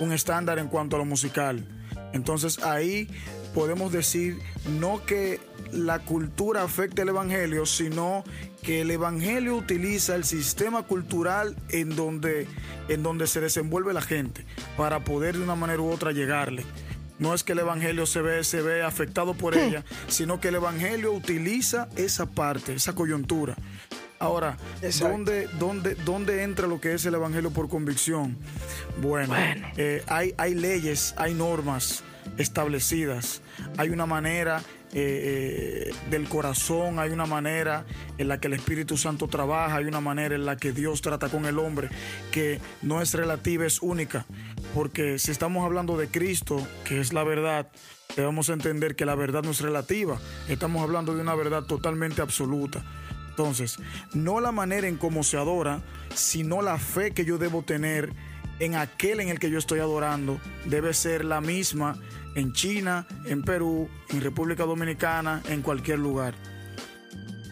un 0.00 0.12
estándar 0.12 0.58
en 0.58 0.68
cuanto 0.68 0.96
a 0.96 0.98
lo 0.98 1.04
musical 1.04 1.64
entonces 2.12 2.62
ahí 2.62 3.08
podemos 3.54 3.92
decir 3.92 4.38
no 4.80 5.04
que 5.04 5.40
la 5.72 5.98
cultura 6.00 6.62
afecte 6.62 7.02
el 7.02 7.08
evangelio 7.10 7.66
sino 7.66 8.24
que 8.62 8.80
el 8.80 8.90
evangelio 8.90 9.56
utiliza 9.56 10.14
el 10.14 10.24
sistema 10.24 10.84
cultural 10.84 11.56
en 11.70 11.94
donde 11.96 12.46
en 12.88 13.02
donde 13.02 13.26
se 13.26 13.40
desenvuelve 13.40 13.92
la 13.92 14.02
gente 14.02 14.44
para 14.76 15.04
poder 15.04 15.36
de 15.36 15.42
una 15.42 15.54
manera 15.54 15.82
u 15.82 15.90
otra 15.90 16.12
llegarle 16.12 16.64
no 17.22 17.34
es 17.34 17.44
que 17.44 17.52
el 17.52 17.60
evangelio 17.60 18.04
se 18.04 18.20
ve, 18.20 18.42
se 18.42 18.62
ve 18.62 18.82
afectado 18.82 19.34
por 19.34 19.56
ella, 19.56 19.84
sino 20.08 20.40
que 20.40 20.48
el 20.48 20.56
evangelio 20.56 21.12
utiliza 21.12 21.88
esa 21.94 22.26
parte, 22.26 22.74
esa 22.74 22.94
coyuntura. 22.94 23.54
Ahora. 24.18 24.56
¿dónde, 25.00 25.48
dónde, 25.58 25.94
¿dónde 25.94 26.42
entra 26.42 26.66
lo 26.66 26.80
que 26.80 26.94
es 26.94 27.04
el 27.06 27.14
evangelio 27.14 27.50
por 27.50 27.68
convicción? 27.68 28.36
Bueno, 29.00 29.34
eh, 29.76 30.02
hay, 30.08 30.34
hay 30.36 30.54
leyes, 30.54 31.14
hay 31.16 31.34
normas 31.34 32.02
establecidas, 32.38 33.40
hay 33.76 33.90
una 33.90 34.06
manera 34.06 34.62
eh, 34.94 35.88
eh, 35.88 35.94
del 36.10 36.28
corazón, 36.28 36.98
hay 36.98 37.10
una 37.10 37.24
manera 37.24 37.86
en 38.18 38.28
la 38.28 38.38
que 38.38 38.48
el 38.48 38.52
Espíritu 38.52 38.98
Santo 38.98 39.26
trabaja, 39.26 39.76
hay 39.76 39.86
una 39.86 40.00
manera 40.00 40.34
en 40.34 40.44
la 40.44 40.56
que 40.56 40.72
Dios 40.72 41.00
trata 41.00 41.30
con 41.30 41.46
el 41.46 41.58
hombre 41.58 41.88
que 42.30 42.60
no 42.82 43.00
es 43.00 43.14
relativa, 43.14 43.64
es 43.64 43.80
única. 43.80 44.26
Porque 44.74 45.18
si 45.18 45.30
estamos 45.30 45.64
hablando 45.64 45.96
de 45.96 46.08
Cristo, 46.08 46.66
que 46.84 47.00
es 47.00 47.14
la 47.14 47.24
verdad, 47.24 47.68
debemos 48.16 48.50
entender 48.50 48.94
que 48.94 49.06
la 49.06 49.14
verdad 49.14 49.42
no 49.42 49.52
es 49.52 49.60
relativa, 49.60 50.18
estamos 50.48 50.82
hablando 50.82 51.14
de 51.14 51.22
una 51.22 51.34
verdad 51.34 51.62
totalmente 51.62 52.20
absoluta. 52.20 52.84
Entonces, 53.30 53.78
no 54.12 54.40
la 54.40 54.52
manera 54.52 54.88
en 54.88 54.98
cómo 54.98 55.22
se 55.22 55.38
adora, 55.38 55.80
sino 56.14 56.60
la 56.60 56.76
fe 56.76 57.12
que 57.12 57.24
yo 57.24 57.38
debo 57.38 57.62
tener 57.62 58.12
en 58.64 58.74
aquel 58.76 59.20
en 59.20 59.28
el 59.28 59.38
que 59.38 59.50
yo 59.50 59.58
estoy 59.58 59.80
adorando, 59.80 60.40
debe 60.66 60.94
ser 60.94 61.24
la 61.24 61.40
misma 61.40 61.96
en 62.34 62.52
China, 62.52 63.06
en 63.26 63.42
Perú, 63.42 63.88
en 64.08 64.20
República 64.20 64.64
Dominicana, 64.64 65.42
en 65.48 65.62
cualquier 65.62 65.98
lugar. 65.98 66.34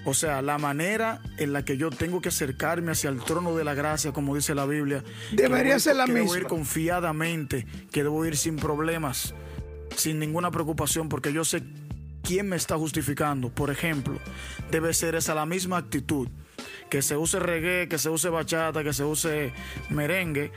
O 0.07 0.15
sea, 0.15 0.41
la 0.41 0.57
manera 0.57 1.21
en 1.37 1.53
la 1.53 1.63
que 1.65 1.77
yo 1.77 1.91
tengo 1.91 2.21
que 2.23 2.31
acercarme 2.31 2.93
hacia 2.93 3.11
el 3.11 3.19
trono 3.23 3.55
de 3.55 3.65
la 3.65 3.75
gracia, 3.75 4.13
como 4.13 4.35
dice 4.35 4.55
la 4.55 4.65
Biblia, 4.65 5.05
Debería 5.33 5.59
debo 5.75 5.77
ir- 5.77 5.81
ser 5.81 5.97
la 5.97 6.07
que 6.07 6.13
Debo 6.15 6.27
ir 6.35 6.43
misma. 6.45 6.49
confiadamente, 6.49 7.67
que 7.93 8.03
debo 8.03 8.25
ir 8.25 8.37
sin 8.37 8.57
problemas, 8.57 9.35
sin 9.97 10.19
ninguna 10.19 10.51
preocupación, 10.51 11.09
porque 11.11 11.33
yo 11.35 11.45
sé 11.45 11.63
quién 12.23 12.49
me 12.49 12.57
está 12.57 12.77
justificando. 12.79 13.51
Por 13.51 13.71
ejemplo, 13.71 14.19
debe 14.71 14.95
ser 14.95 15.17
esa 15.17 15.35
la 15.35 15.45
misma 15.45 15.77
actitud. 15.77 16.29
Que 16.89 17.03
se 17.03 17.17
use 17.17 17.39
reggae, 17.39 17.89
que 17.89 17.99
se 17.99 18.09
use 18.11 18.29
bachata, 18.29 18.83
que 18.83 18.93
se 18.93 19.05
use 19.05 19.53
merengue, 19.91 20.53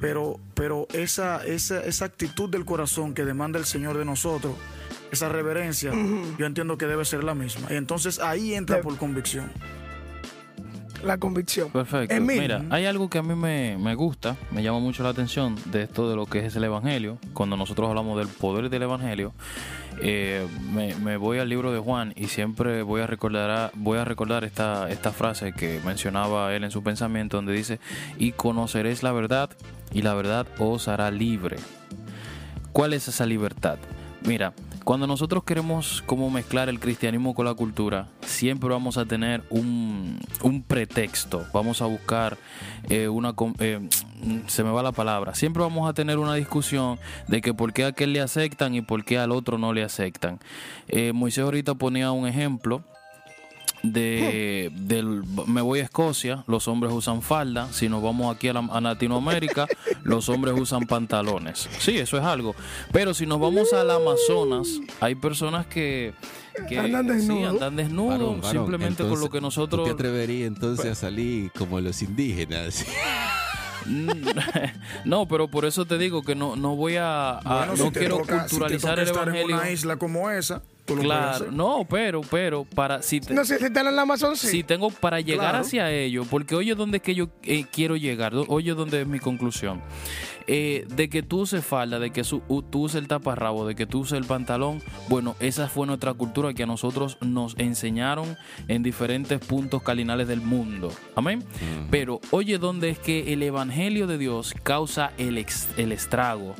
pero, 0.00 0.38
pero 0.54 0.86
esa, 0.92 1.44
esa, 1.46 1.82
esa 1.84 2.04
actitud 2.04 2.48
del 2.48 2.64
corazón 2.64 3.14
que 3.14 3.24
demanda 3.24 3.58
el 3.58 3.64
Señor 3.64 3.96
de 3.96 4.04
nosotros, 4.04 4.54
esa 5.10 5.28
reverencia, 5.28 5.92
yo 6.38 6.46
entiendo 6.46 6.76
que 6.76 6.86
debe 6.86 7.04
ser 7.04 7.24
la 7.24 7.34
misma. 7.34 7.72
Y 7.72 7.76
entonces 7.76 8.18
ahí 8.18 8.54
entra 8.54 8.80
por 8.80 8.96
convicción. 8.96 9.50
La 11.04 11.16
convicción. 11.18 11.70
Perfecto. 11.70 12.14
Emil. 12.14 12.40
Mira, 12.40 12.64
hay 12.70 12.86
algo 12.86 13.08
que 13.08 13.18
a 13.18 13.22
mí 13.22 13.34
me, 13.34 13.76
me 13.78 13.94
gusta, 13.94 14.36
me 14.50 14.62
llama 14.62 14.80
mucho 14.80 15.02
la 15.02 15.10
atención 15.10 15.56
de 15.66 15.82
esto 15.82 16.10
de 16.10 16.16
lo 16.16 16.26
que 16.26 16.44
es 16.44 16.56
el 16.56 16.64
Evangelio. 16.64 17.18
Cuando 17.34 17.56
nosotros 17.56 17.88
hablamos 17.88 18.18
del 18.18 18.28
poder 18.28 18.68
del 18.68 18.82
Evangelio, 18.82 19.32
eh, 20.02 20.46
me, 20.72 20.94
me 20.96 21.16
voy 21.16 21.38
al 21.38 21.48
libro 21.48 21.72
de 21.72 21.78
Juan 21.78 22.12
y 22.16 22.26
siempre 22.26 22.82
voy 22.82 23.00
a 23.00 23.06
recordar, 23.06 23.70
voy 23.74 23.98
a 23.98 24.04
recordar 24.04 24.44
esta, 24.44 24.90
esta 24.90 25.12
frase 25.12 25.52
que 25.52 25.80
mencionaba 25.84 26.54
él 26.54 26.64
en 26.64 26.70
su 26.70 26.82
pensamiento, 26.82 27.36
donde 27.36 27.52
dice, 27.52 27.78
y 28.18 28.32
conoceréis 28.32 29.02
la 29.02 29.12
verdad 29.12 29.50
y 29.92 30.02
la 30.02 30.14
verdad 30.14 30.46
os 30.58 30.88
hará 30.88 31.10
libre. 31.10 31.56
¿Cuál 32.72 32.92
es 32.92 33.08
esa 33.08 33.24
libertad? 33.24 33.78
Mira, 34.22 34.52
cuando 34.84 35.06
nosotros 35.06 35.44
queremos 35.44 36.02
como 36.06 36.28
mezclar 36.30 36.68
el 36.68 36.80
cristianismo 36.80 37.34
con 37.34 37.46
la 37.46 37.54
cultura, 37.54 38.08
siempre 38.22 38.68
vamos 38.68 38.98
a 38.98 39.06
tener 39.06 39.44
un, 39.50 40.18
un 40.42 40.62
pretexto, 40.62 41.46
vamos 41.52 41.82
a 41.82 41.86
buscar 41.86 42.36
eh, 42.88 43.08
una... 43.08 43.34
eh, 43.60 43.88
se 44.48 44.64
me 44.64 44.70
va 44.70 44.82
la 44.82 44.92
palabra, 44.92 45.34
siempre 45.34 45.62
vamos 45.62 45.88
a 45.88 45.94
tener 45.94 46.18
una 46.18 46.34
discusión 46.34 46.98
de 47.28 47.40
que 47.40 47.54
por 47.54 47.72
qué 47.72 47.84
a 47.84 47.88
aquel 47.88 48.12
le 48.12 48.20
aceptan 48.20 48.74
y 48.74 48.80
por 48.80 49.04
qué 49.04 49.18
al 49.18 49.30
otro 49.30 49.56
no 49.58 49.72
le 49.72 49.84
aceptan. 49.84 50.40
Eh, 50.88 51.12
Moisés 51.12 51.44
ahorita 51.44 51.74
ponía 51.76 52.10
un 52.10 52.26
ejemplo 52.26 52.82
de 53.82 54.70
del 54.74 55.22
me 55.46 55.60
voy 55.60 55.80
a 55.80 55.84
Escocia, 55.84 56.44
los 56.46 56.66
hombres 56.68 56.92
usan 56.92 57.22
falda, 57.22 57.72
si 57.72 57.88
nos 57.88 58.02
vamos 58.02 58.34
aquí 58.34 58.48
a, 58.48 58.52
la- 58.54 58.68
a 58.70 58.80
Latinoamérica, 58.80 59.66
los 60.02 60.28
hombres 60.28 60.54
usan 60.58 60.86
pantalones. 60.86 61.68
Sí, 61.78 61.96
eso 61.98 62.18
es 62.18 62.24
algo. 62.24 62.54
Pero 62.92 63.14
si 63.14 63.26
nos 63.26 63.38
vamos 63.40 63.72
al 63.72 63.90
Amazonas, 63.90 64.68
hay 65.00 65.14
personas 65.14 65.66
que, 65.66 66.12
que 66.68 66.78
Andan 66.78 67.06
sí, 67.06 67.12
desnudos. 67.12 67.52
andan 67.54 67.76
desnudos, 67.76 68.18
Varón, 68.18 68.40
varón. 68.40 68.52
simplemente 68.52 69.02
con 69.04 69.20
lo 69.20 69.30
que 69.30 69.40
nosotros 69.40 69.82
¿Tú 69.82 69.86
te 69.88 69.92
atreverías 69.94 70.48
entonces 70.48 70.86
a 70.86 70.94
salir 70.94 71.50
como 71.52 71.80
los 71.80 72.02
indígenas? 72.02 72.84
No, 75.04 75.26
pero 75.28 75.48
por 75.48 75.64
eso 75.64 75.84
te 75.86 75.96
digo 75.98 76.22
que 76.22 76.34
no, 76.34 76.56
no 76.56 76.76
voy 76.76 76.96
a, 76.96 77.38
a- 77.38 77.58
Bueno, 77.66 77.76
no 77.76 77.84
si 77.86 77.90
quiero 77.92 78.18
toca- 78.18 78.40
si 78.42 78.42
te 78.44 78.48
culturalizar 78.50 78.90
toca 78.90 79.02
el 79.02 79.08
estar 79.08 79.22
evangelio. 79.28 79.56
en 79.56 79.60
una 79.62 79.70
isla 79.70 79.96
como 79.96 80.30
esa, 80.30 80.62
tú 80.88 80.96
lo 80.96 81.02
puedes 81.02 81.18
Claro, 81.18 81.34
hacer. 81.36 81.52
no, 81.52 81.86
pero, 81.88 82.20
pero, 82.22 82.64
para 82.64 83.00
si 83.02 83.20
te- 83.20 83.32
No 83.32 83.44
sé 83.44 83.58
si 83.58 83.66
están 83.66 83.86
en 83.86 83.94
la 83.94 84.02
Amazon, 84.02 84.36
sí. 84.36 84.48
si 84.48 84.62
tengo 84.64 84.90
para 84.90 85.20
llegar 85.20 85.50
Claro. 85.50 85.58
hacia 85.64 85.92
ello, 85.92 86.24
porque 86.28 86.56
oye 86.56 86.74
dónde 86.74 86.96
es 86.96 87.02
que 87.04 87.14
yo 87.14 87.28
eh, 87.44 87.64
quiero 87.70 87.94
llegar, 87.96 88.32
oye 88.48 88.74
dónde 88.74 89.02
es 89.02 89.06
mi 89.06 89.20
conclusión. 89.20 89.80
Eh, 90.50 90.86
de 90.88 91.10
que 91.10 91.22
tú 91.22 91.40
uses 91.42 91.62
falda, 91.62 91.98
de 91.98 92.10
que 92.10 92.24
su- 92.24 92.40
tú 92.70 92.84
uses 92.84 92.96
el 93.02 93.06
taparrabo, 93.06 93.66
de 93.66 93.74
que 93.74 93.84
tú 93.86 94.00
uses 94.00 94.16
el 94.18 94.24
pantalón, 94.24 94.82
bueno, 95.10 95.36
esa 95.40 95.68
fue 95.68 95.86
nuestra 95.86 96.14
cultura 96.14 96.54
que 96.54 96.62
a 96.62 96.66
nosotros 96.66 97.18
nos 97.20 97.54
enseñaron 97.58 98.34
en 98.66 98.82
diferentes 98.82 99.40
puntos 99.40 99.82
calinales 99.82 100.26
del 100.26 100.40
mundo. 100.40 100.90
Amén. 101.16 101.44
Pero 101.90 102.20
oye 102.30 102.56
dónde 102.56 102.88
es 102.88 102.98
que 102.98 103.34
el 103.34 103.42
evangelio 103.42 104.06
de 104.06 104.16
Dios 104.16 104.54
causa 104.62 105.12
el, 105.18 105.36
ex- 105.36 105.68
el 105.76 105.92
estrago. 105.92 106.54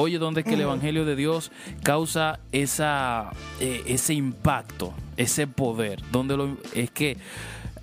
Oye, 0.00 0.18
¿dónde 0.18 0.40
es 0.40 0.46
que 0.46 0.54
el 0.54 0.62
Evangelio 0.62 1.04
de 1.04 1.14
Dios 1.14 1.52
causa 1.82 2.40
esa, 2.52 3.32
eh, 3.60 3.82
ese 3.86 4.14
impacto, 4.14 4.94
ese 5.18 5.46
poder? 5.46 6.00
Donde 6.10 6.38
lo, 6.38 6.56
es 6.74 6.90
que 6.90 7.18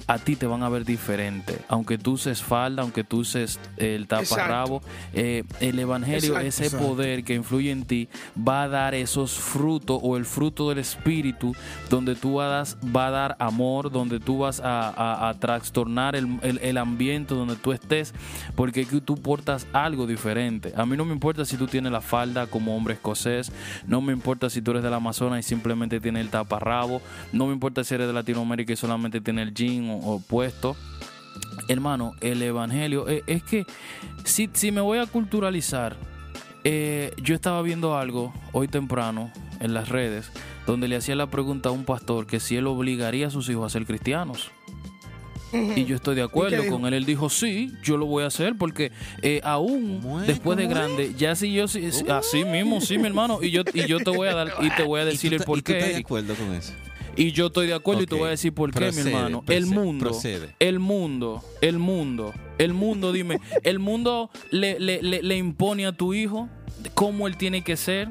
a 0.08 0.18
ti 0.20 0.36
te 0.36 0.46
van 0.48 0.64
a 0.64 0.70
ver 0.70 0.86
diferente. 0.86 1.60
Aunque 1.68 1.98
tú 1.98 2.14
uses 2.14 2.42
falda, 2.42 2.82
aunque 2.82 3.04
tú 3.04 3.18
uses 3.20 3.60
el 3.78 4.08
taparrabo, 4.08 4.82
eh, 5.14 5.44
el 5.60 5.78
Evangelio, 5.80 6.30
Exacto, 6.32 6.48
ese 6.48 6.66
exacto. 6.66 6.88
poder 6.88 7.24
que 7.24 7.36
influye 7.36 7.72
en 7.72 7.84
ti, 7.86 8.08
va 8.38 8.64
a 8.64 8.68
dar 8.70 8.96
esos 8.96 9.34
frutos 9.38 10.00
o 10.02 10.16
el 10.18 10.26
fruto 10.26 10.70
del 10.70 10.78
Espíritu, 10.80 11.54
donde 11.90 12.16
tú 12.16 12.36
vas, 12.36 12.78
va 12.96 13.08
a 13.08 13.12
dar 13.12 13.36
amor, 13.40 13.92
donde 13.92 14.20
tú 14.20 14.40
vas 14.40 14.60
a, 14.62 14.90
a- 14.90 15.30
a 15.30 15.34
trastornar 15.40 16.16
el, 16.16 16.40
el- 16.42 16.60
el 16.60 16.78
ambiente 16.78 17.34
donde 17.36 17.56
tú 17.56 17.72
estés, 17.74 18.14
porque 18.56 18.82
aquí 18.82 19.02
tú 19.02 19.16
portas 19.16 19.68
algo 19.74 20.08
diferente. 20.08 20.74
A 20.78 20.86
mí 20.86 20.96
no 20.96 21.04
me 21.06 21.14
importa 21.14 21.44
si 21.46 21.58
tú 21.58 21.68
tienes 21.68 21.92
la 21.92 22.02
falda 22.02 22.48
como 22.48 22.76
hombre 22.78 22.94
escocés, 22.94 23.52
no 23.86 24.00
me 24.02 24.14
importa 24.14 24.50
si 24.50 24.62
tú 24.62 24.72
eres 24.72 24.84
del 24.84 24.94
Amazonas 24.94 25.40
y 25.40 25.44
simplemente 25.44 26.00
tienes 26.00 26.22
el 26.22 26.30
taparrabo, 26.30 27.02
no 27.34 27.48
me 27.48 27.54
importa 27.54 27.84
si 27.84 27.94
eres 27.96 28.08
de 28.08 28.14
Latinoamérica 28.14 28.72
y 28.74 28.76
solamente 28.78 29.20
tienes 29.22 29.48
el 29.50 29.54
jean 29.54 29.90
o, 29.90 29.97
o 30.04 30.20
puesto. 30.20 30.76
Hermano, 31.68 32.16
el 32.22 32.42
evangelio 32.42 33.10
eh, 33.10 33.24
es 33.28 33.44
que 33.44 33.66
si, 34.24 34.50
si 34.54 34.72
me 34.72 34.82
voy 34.82 35.00
a 35.00 35.06
culturalizar, 35.06 35.96
eh, 36.64 37.14
yo 37.22 37.36
estaba 37.36 37.62
viendo 37.62 37.98
algo 37.98 38.34
hoy 38.54 38.68
temprano 38.68 39.32
en 39.60 39.74
las 39.74 39.90
redes 39.90 40.32
donde 40.66 40.88
le 40.88 40.96
hacía 40.98 41.16
la 41.16 41.28
pregunta 41.28 41.70
a 41.70 41.72
un 41.72 41.86
pastor 41.86 42.26
que 42.28 42.40
si 42.40 42.58
él 42.58 42.68
obligaría 42.68 43.28
a 43.28 43.30
sus 43.30 43.48
hijos 43.50 43.66
a 43.66 43.70
ser 43.70 43.86
cristianos. 43.86 44.52
Y 45.54 45.86
yo 45.86 45.96
estoy 45.96 46.16
de 46.16 46.24
acuerdo 46.24 46.58
con 46.70 46.86
él. 46.86 46.94
Él 46.94 47.06
dijo, 47.06 47.30
sí, 47.30 47.72
yo 47.82 47.96
lo 47.96 48.06
voy 48.06 48.26
a 48.26 48.28
hacer 48.28 48.56
porque 48.58 48.92
eh, 49.22 49.40
aún 49.46 50.02
después 50.28 50.58
de 50.58 50.68
grande, 50.68 51.14
ya 51.18 51.36
si 51.36 51.54
yo, 51.54 51.70
si- 51.70 51.86
así 52.10 52.44
mismo, 52.44 52.82
sí, 52.82 52.98
mi 52.98 53.08
hermano, 53.08 53.40
y 53.42 53.52
yo, 53.52 53.62
y 53.74 53.88
yo 53.88 54.00
te 54.02 54.10
voy 54.10 54.28
a 54.28 54.36
dar, 54.36 54.54
y 54.60 54.70
te 54.72 54.84
voy 54.84 55.00
a 55.00 55.06
decir 55.14 55.32
¿Y 55.32 55.36
el 55.36 55.42
tú, 55.42 55.46
por 55.46 55.58
y 55.60 55.62
tú 55.62 55.72
estás 55.72 55.88
de 55.90 55.96
acuerdo 56.02 56.36
con 56.36 56.54
eso? 56.54 56.74
Y 57.18 57.32
yo 57.32 57.48
estoy 57.48 57.68
de 57.68 57.74
acuerdo 57.74 58.04
y 58.04 58.06
te 58.06 58.16
voy 58.16 58.28
a 58.28 58.32
decir 58.32 58.54
por 58.54 58.72
qué, 58.72 58.92
mi 58.92 59.02
hermano. 59.02 59.42
procede, 59.42 59.58
el 59.58 59.66
mundo, 59.66 60.06
procede. 60.06 60.56
el 60.60 60.80
mundo, 60.80 61.44
el 61.62 61.80
mundo, 61.80 62.34
el 62.60 62.74
mundo, 62.74 63.12
dime, 63.12 63.40
el 63.64 63.80
mundo 63.80 64.30
le, 64.52 64.80
le, 64.80 65.02
le, 65.02 65.24
le 65.24 65.38
impone 65.38 65.88
a 65.88 65.92
tu 65.92 66.14
hijo 66.14 66.48
cómo 66.94 67.28
él 67.28 67.38
tiene 67.38 67.64
que 67.64 67.76
ser, 67.76 68.10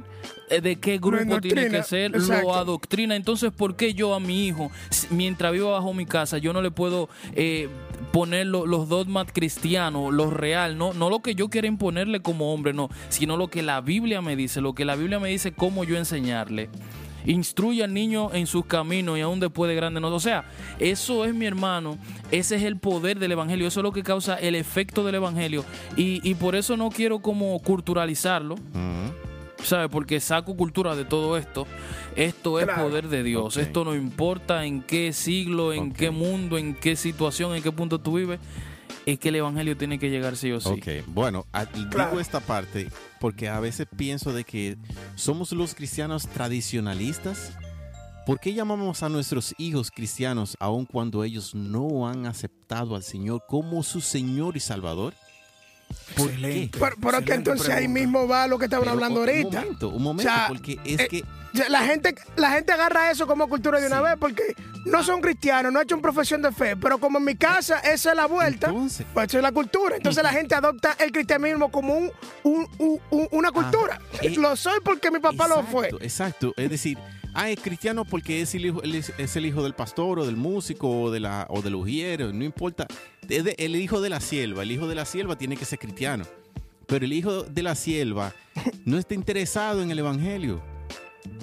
eh, 0.50 0.60
de 0.60 0.76
qué 0.76 0.98
grupo 0.98 1.40
tiene 1.40 1.68
que 1.68 1.82
ser, 1.82 2.14
exacto. 2.14 2.48
lo 2.48 2.54
adoctrina. 2.54 3.16
Entonces, 3.16 3.52
¿por 3.52 3.76
qué 3.76 3.94
yo 3.94 4.14
a 4.14 4.20
mi 4.20 4.46
hijo, 4.46 4.70
mientras 5.10 5.52
viva 5.52 5.70
bajo 5.70 5.94
mi 5.94 6.06
casa, 6.06 6.38
yo 6.38 6.52
no 6.52 6.62
le 6.62 6.70
puedo 6.70 7.08
eh, 7.34 7.68
poner 8.12 8.46
los 8.46 8.88
dogmas 8.88 9.26
cristianos, 9.32 10.12
lo 10.12 10.30
real, 10.30 10.78
no, 10.78 10.92
no 10.92 11.10
lo 11.10 11.20
que 11.20 11.34
yo 11.34 11.48
quiera 11.48 11.66
imponerle 11.66 12.20
como 12.20 12.52
hombre, 12.52 12.72
no, 12.72 12.88
sino 13.08 13.36
lo 13.36 13.48
que 13.48 13.62
la 13.62 13.80
Biblia 13.80 14.20
me 14.22 14.36
dice, 14.36 14.60
lo 14.60 14.74
que 14.74 14.84
la 14.84 14.96
Biblia 14.96 15.18
me 15.18 15.28
dice, 15.28 15.52
cómo 15.52 15.84
yo 15.84 15.96
enseñarle. 15.96 16.68
Instruye 17.26 17.84
al 17.84 17.92
niño 17.92 18.32
en 18.32 18.46
sus 18.46 18.66
caminos 18.66 19.18
y 19.18 19.20
aún 19.20 19.40
después 19.40 19.68
de 19.68 19.74
grande 19.74 20.00
no. 20.00 20.08
O 20.08 20.20
sea, 20.20 20.44
eso 20.78 21.24
es 21.24 21.34
mi 21.34 21.46
hermano, 21.46 21.98
ese 22.30 22.56
es 22.56 22.62
el 22.62 22.78
poder 22.78 23.18
del 23.18 23.32
Evangelio, 23.32 23.68
eso 23.68 23.80
es 23.80 23.84
lo 23.84 23.92
que 23.92 24.02
causa 24.02 24.36
el 24.36 24.54
efecto 24.54 25.04
del 25.04 25.16
Evangelio. 25.16 25.64
Y, 25.96 26.34
por 26.34 26.54
eso 26.54 26.76
no 26.76 26.90
quiero 26.90 27.20
como 27.20 27.58
culturalizarlo. 27.60 28.56
¿Sabes? 29.62 29.88
Porque 29.90 30.20
saco 30.20 30.54
cultura 30.54 30.94
de 30.94 31.04
todo 31.04 31.36
esto. 31.36 31.66
Esto 32.14 32.60
es 32.60 32.66
poder 32.68 33.08
de 33.08 33.22
Dios. 33.22 33.56
Esto 33.56 33.84
no 33.84 33.94
importa 33.94 34.64
en 34.64 34.82
qué 34.82 35.12
siglo, 35.12 35.72
en 35.72 35.92
qué 35.92 36.10
mundo, 36.10 36.58
en 36.58 36.74
qué 36.74 36.94
situación, 36.94 37.54
en 37.54 37.62
qué 37.62 37.72
punto 37.72 37.98
tú 37.98 38.14
vives. 38.14 38.38
Es 39.06 39.20
que 39.20 39.28
el 39.28 39.36
evangelio 39.36 39.76
tiene 39.76 40.00
que 40.00 40.10
llegar 40.10 40.36
sí 40.36 40.50
o 40.50 40.60
sí. 40.60 40.68
Ok, 40.68 41.06
bueno, 41.06 41.46
digo 41.74 42.18
esta 42.18 42.40
parte 42.40 42.90
porque 43.20 43.48
a 43.48 43.60
veces 43.60 43.86
pienso 43.96 44.32
de 44.32 44.42
que 44.42 44.76
somos 45.14 45.52
los 45.52 45.76
cristianos 45.76 46.26
tradicionalistas. 46.26 47.52
¿Por 48.26 48.40
qué 48.40 48.52
llamamos 48.52 49.04
a 49.04 49.08
nuestros 49.08 49.54
hijos 49.58 49.92
cristianos 49.92 50.56
aun 50.58 50.84
cuando 50.84 51.22
ellos 51.22 51.54
no 51.54 52.08
han 52.08 52.26
aceptado 52.26 52.96
al 52.96 53.04
Señor 53.04 53.44
como 53.46 53.84
su 53.84 54.00
Señor 54.00 54.56
y 54.56 54.60
Salvador? 54.60 55.14
Excelente. 56.16 56.76
Pero, 57.00 57.24
que 57.24 57.34
entonces 57.34 57.68
ahí 57.68 57.86
mismo 57.86 58.26
va 58.26 58.48
lo 58.48 58.58
que 58.58 58.64
estaban 58.64 58.88
hablando 58.88 59.20
ahorita. 59.20 59.46
Un 59.46 59.54
momento, 59.54 59.88
un 59.88 60.02
momento, 60.02 60.32
porque 60.48 60.80
es 60.84 61.00
eh, 61.00 61.08
que 61.08 61.24
la 61.68 61.84
gente, 61.84 62.14
la 62.36 62.50
gente 62.50 62.72
agarra 62.72 63.10
eso 63.10 63.26
como 63.26 63.48
cultura 63.48 63.80
de 63.80 63.86
una 63.86 64.00
vez 64.00 64.14
porque 64.18 64.54
no 64.84 65.02
son 65.02 65.20
cristianos, 65.20 65.72
no 65.72 65.78
han 65.78 65.84
hecho 65.84 65.96
una 65.96 66.02
profesión 66.02 66.42
de 66.42 66.52
fe, 66.52 66.76
pero 66.76 66.98
como 66.98 67.18
en 67.18 67.24
mi 67.24 67.34
casa 67.34 67.78
esa 67.80 68.10
es 68.10 68.16
la 68.16 68.26
vuelta, 68.26 68.72
pues 68.72 69.00
eso 69.00 69.38
es 69.38 69.42
la 69.42 69.52
cultura. 69.52 69.96
Entonces 69.96 70.22
la 70.22 70.30
gente 70.30 70.54
adopta 70.54 70.96
el 70.98 71.12
cristianismo 71.12 71.70
como 71.70 71.94
un, 71.96 72.12
una 73.30 73.50
cultura. 73.50 74.00
Eh, 74.22 74.30
lo 74.36 74.56
soy 74.56 74.80
porque 74.84 75.10
mi 75.10 75.18
papá 75.18 75.48
lo 75.48 75.62
fue. 75.64 75.88
Exacto, 76.00 76.52
es 76.56 76.70
decir, 76.70 76.98
ah, 77.34 77.50
es 77.50 77.60
cristiano 77.60 78.04
porque 78.04 78.42
es 78.42 78.54
el 78.54 78.66
hijo, 78.66 78.82
es 78.82 79.36
el 79.36 79.46
hijo 79.46 79.62
del 79.62 79.74
pastor 79.74 80.20
o 80.20 80.26
del 80.26 80.36
músico 80.36 80.88
o, 80.88 81.10
de 81.10 81.20
la, 81.20 81.46
o 81.50 81.62
del 81.62 81.74
ujiero, 81.74 82.32
no 82.32 82.44
importa. 82.44 82.86
Es 83.28 83.44
el 83.58 83.76
hijo 83.76 84.00
de 84.00 84.10
la 84.10 84.20
sierva, 84.20 84.62
el 84.62 84.70
hijo 84.70 84.86
de 84.86 84.94
la 84.94 85.04
sierva 85.04 85.36
tiene 85.36 85.56
que 85.56 85.64
ser 85.64 85.78
cristiano. 85.78 86.24
Pero 86.86 87.04
el 87.04 87.12
hijo 87.12 87.42
de 87.42 87.62
la 87.62 87.74
sierva 87.74 88.32
no 88.84 88.98
está 88.98 89.14
interesado 89.14 89.82
en 89.82 89.90
el 89.90 89.98
evangelio. 89.98 90.62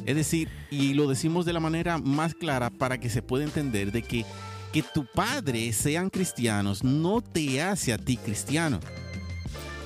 Es 0.05 0.15
decir, 0.15 0.49
y 0.69 0.93
lo 0.93 1.07
decimos 1.07 1.45
de 1.45 1.53
la 1.53 1.59
manera 1.59 1.97
más 1.97 2.33
clara 2.33 2.69
para 2.69 2.99
que 2.99 3.09
se 3.09 3.21
pueda 3.21 3.43
entender 3.43 3.91
de 3.91 4.01
que 4.01 4.25
que 4.73 4.81
tu 4.81 5.05
padre 5.05 5.71
sean 5.71 6.09
cristianos 6.09 6.83
no 6.83 7.21
te 7.21 7.61
hace 7.61 7.93
a 7.93 7.97
ti 7.99 8.17
cristiano. 8.17 8.79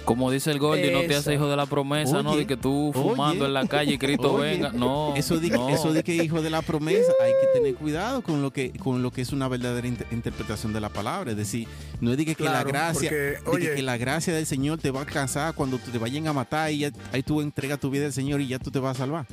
Como 0.08 0.32
dice 0.32 0.52
el 0.52 0.60
Gordy, 0.60 0.90
no 0.90 1.02
te 1.02 1.18
hace 1.18 1.34
hijo 1.34 1.50
de 1.50 1.58
la 1.58 1.66
promesa, 1.66 2.24
¿no? 2.24 2.38
De 2.38 2.48
que 2.48 2.56
tú 2.56 2.92
fumando 2.94 3.46
en 3.46 3.54
la 3.54 3.68
calle 3.68 3.96
y 3.96 3.98
Cristo 3.98 4.38
venga. 4.38 4.72
No. 4.72 5.14
Eso 5.18 5.38
de, 5.38 5.48
eso 5.70 5.92
de 5.92 6.02
que 6.02 6.16
hijo 6.16 6.42
de 6.42 6.50
la 6.50 6.62
promesa, 6.62 7.12
hay 7.22 7.34
que 7.42 7.60
tener 7.60 7.76
cuidado 7.76 8.22
con 8.22 8.42
lo 8.42 8.52
que, 8.52 8.72
con 8.72 9.04
lo 9.04 9.12
que 9.12 9.22
es 9.22 9.34
una 9.34 9.50
verdadera 9.50 9.86
interpretación 9.86 10.72
de 10.72 10.80
la 10.80 10.88
palabra. 10.88 11.32
Es 11.32 11.38
decir, 11.38 11.68
no 12.00 12.12
es 12.12 12.18
de 12.18 12.26
que, 12.26 12.42
la 12.42 12.64
gracia, 12.64 13.10
que 13.10 13.82
la 13.82 13.98
gracia 13.98 14.34
del 14.34 14.46
Señor 14.46 14.78
te 14.78 14.92
va 14.92 15.02
a 15.02 15.04
alcanzar 15.04 15.54
cuando 15.56 15.78
te 15.78 15.98
vayan 15.98 16.26
a 16.28 16.32
matar 16.32 16.72
y 16.72 16.86
ahí 16.86 17.22
tú 17.22 17.42
entregas 17.42 17.78
tu 17.78 17.90
vida 17.90 18.06
al 18.06 18.14
Señor 18.14 18.40
y 18.40 18.48
ya 18.48 18.60
tú 18.60 18.72
te 18.72 18.80
vas 18.80 18.96
a 18.96 19.00
salvar. 19.00 19.26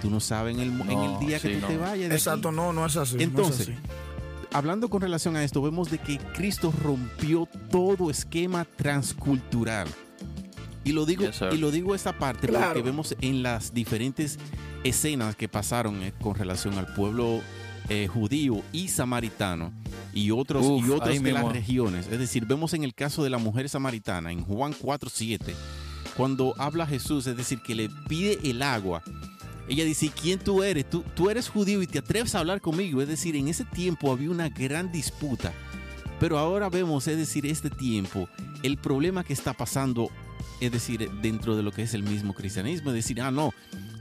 Tú 0.00 0.08
no 0.08 0.18
sabes 0.18 0.54
en 0.54 0.62
el, 0.62 0.80
en 0.90 0.98
el 0.98 1.18
día 1.18 1.40
que 1.40 1.56
tú 1.56 1.66
te 1.66 1.76
vayas. 1.76 2.10
Exacto, 2.10 2.50
no, 2.50 2.72
no 2.72 2.86
es 2.86 2.96
así. 2.96 3.16
Entonces, 3.20 3.68
hablando 4.50 4.88
con 4.88 5.02
relación 5.02 5.36
a 5.36 5.44
esto, 5.44 5.60
vemos 5.60 5.90
de 5.90 5.98
que 5.98 6.18
Cristo 6.34 6.72
rompió 6.82 7.46
todo 7.70 8.10
esquema 8.10 8.64
transcultural. 8.64 9.88
Y 10.84 10.92
lo 10.92 11.06
digo, 11.06 11.24
y 11.52 11.56
lo 11.58 11.70
digo 11.70 11.94
esta 11.94 12.18
parte 12.18 12.48
porque 12.48 12.82
vemos 12.82 13.14
en 13.20 13.42
las 13.42 13.72
diferentes 13.72 14.38
escenas 14.84 15.36
que 15.36 15.48
pasaron 15.48 16.02
eh, 16.02 16.12
con 16.20 16.34
relación 16.34 16.76
al 16.78 16.92
pueblo 16.92 17.40
eh, 17.88 18.08
judío 18.08 18.62
y 18.72 18.88
samaritano 18.88 19.72
y 20.12 20.30
otros 20.30 20.64
y 20.64 20.90
otros 20.90 21.22
de 21.22 21.32
las 21.32 21.52
regiones. 21.52 22.08
Es 22.10 22.18
decir, 22.18 22.46
vemos 22.46 22.74
en 22.74 22.82
el 22.82 22.94
caso 22.94 23.22
de 23.22 23.30
la 23.30 23.38
mujer 23.38 23.68
samaritana 23.68 24.32
en 24.32 24.42
Juan 24.42 24.72
4:7 24.72 25.54
cuando 26.16 26.54
habla 26.58 26.86
Jesús, 26.86 27.26
es 27.26 27.36
decir, 27.36 27.60
que 27.62 27.74
le 27.74 27.88
pide 28.08 28.38
el 28.48 28.62
agua. 28.62 29.02
Ella 29.68 29.84
dice, 29.84 30.10
¿quién 30.10 30.38
tú 30.38 30.62
eres? 30.62 30.88
Tú, 30.90 31.04
tú 31.14 31.30
eres 31.30 31.48
judío 31.48 31.82
y 31.82 31.86
te 31.86 32.00
atreves 32.00 32.34
a 32.34 32.40
hablar 32.40 32.60
conmigo. 32.60 33.00
Es 33.00 33.08
decir, 33.08 33.36
en 33.36 33.48
ese 33.48 33.64
tiempo 33.64 34.12
había 34.12 34.30
una 34.30 34.48
gran 34.48 34.92
disputa. 34.92 35.52
Pero 36.20 36.38
ahora 36.38 36.68
vemos, 36.68 37.08
es 37.08 37.16
decir, 37.16 37.46
este 37.46 37.70
tiempo, 37.70 38.28
el 38.62 38.76
problema 38.76 39.24
que 39.24 39.32
está 39.32 39.52
pasando 39.54 40.10
es 40.60 40.72
decir, 40.72 41.10
dentro 41.20 41.56
de 41.56 41.62
lo 41.62 41.72
que 41.72 41.82
es 41.82 41.94
el 41.94 42.02
mismo 42.02 42.34
cristianismo, 42.34 42.90
es 42.90 42.96
decir, 42.96 43.20
ah, 43.20 43.30
no, 43.30 43.52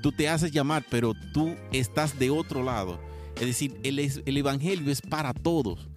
tú 0.01 0.11
te 0.11 0.29
haces 0.29 0.51
llamar, 0.51 0.85
pero 0.89 1.13
tú 1.33 1.55
estás 1.71 2.17
de 2.19 2.29
otro 2.29 2.63
lado. 2.63 2.99
Es 3.35 3.45
decir, 3.45 3.79
el, 3.83 3.99
el 3.99 4.37
Evangelio 4.37 4.91
es 4.91 5.01
para 5.01 5.33
todos. 5.33 5.87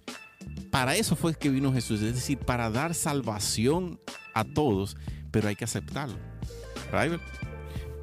Para 0.71 0.95
eso 0.95 1.15
fue 1.15 1.33
que 1.35 1.49
vino 1.49 1.73
Jesús, 1.73 2.01
es 2.01 2.15
decir, 2.15 2.37
para 2.37 2.69
dar 2.69 2.93
salvación 2.93 3.99
a 4.33 4.43
todos, 4.43 4.97
pero 5.31 5.47
hay 5.47 5.55
que 5.55 5.65
aceptarlo. 5.65 6.17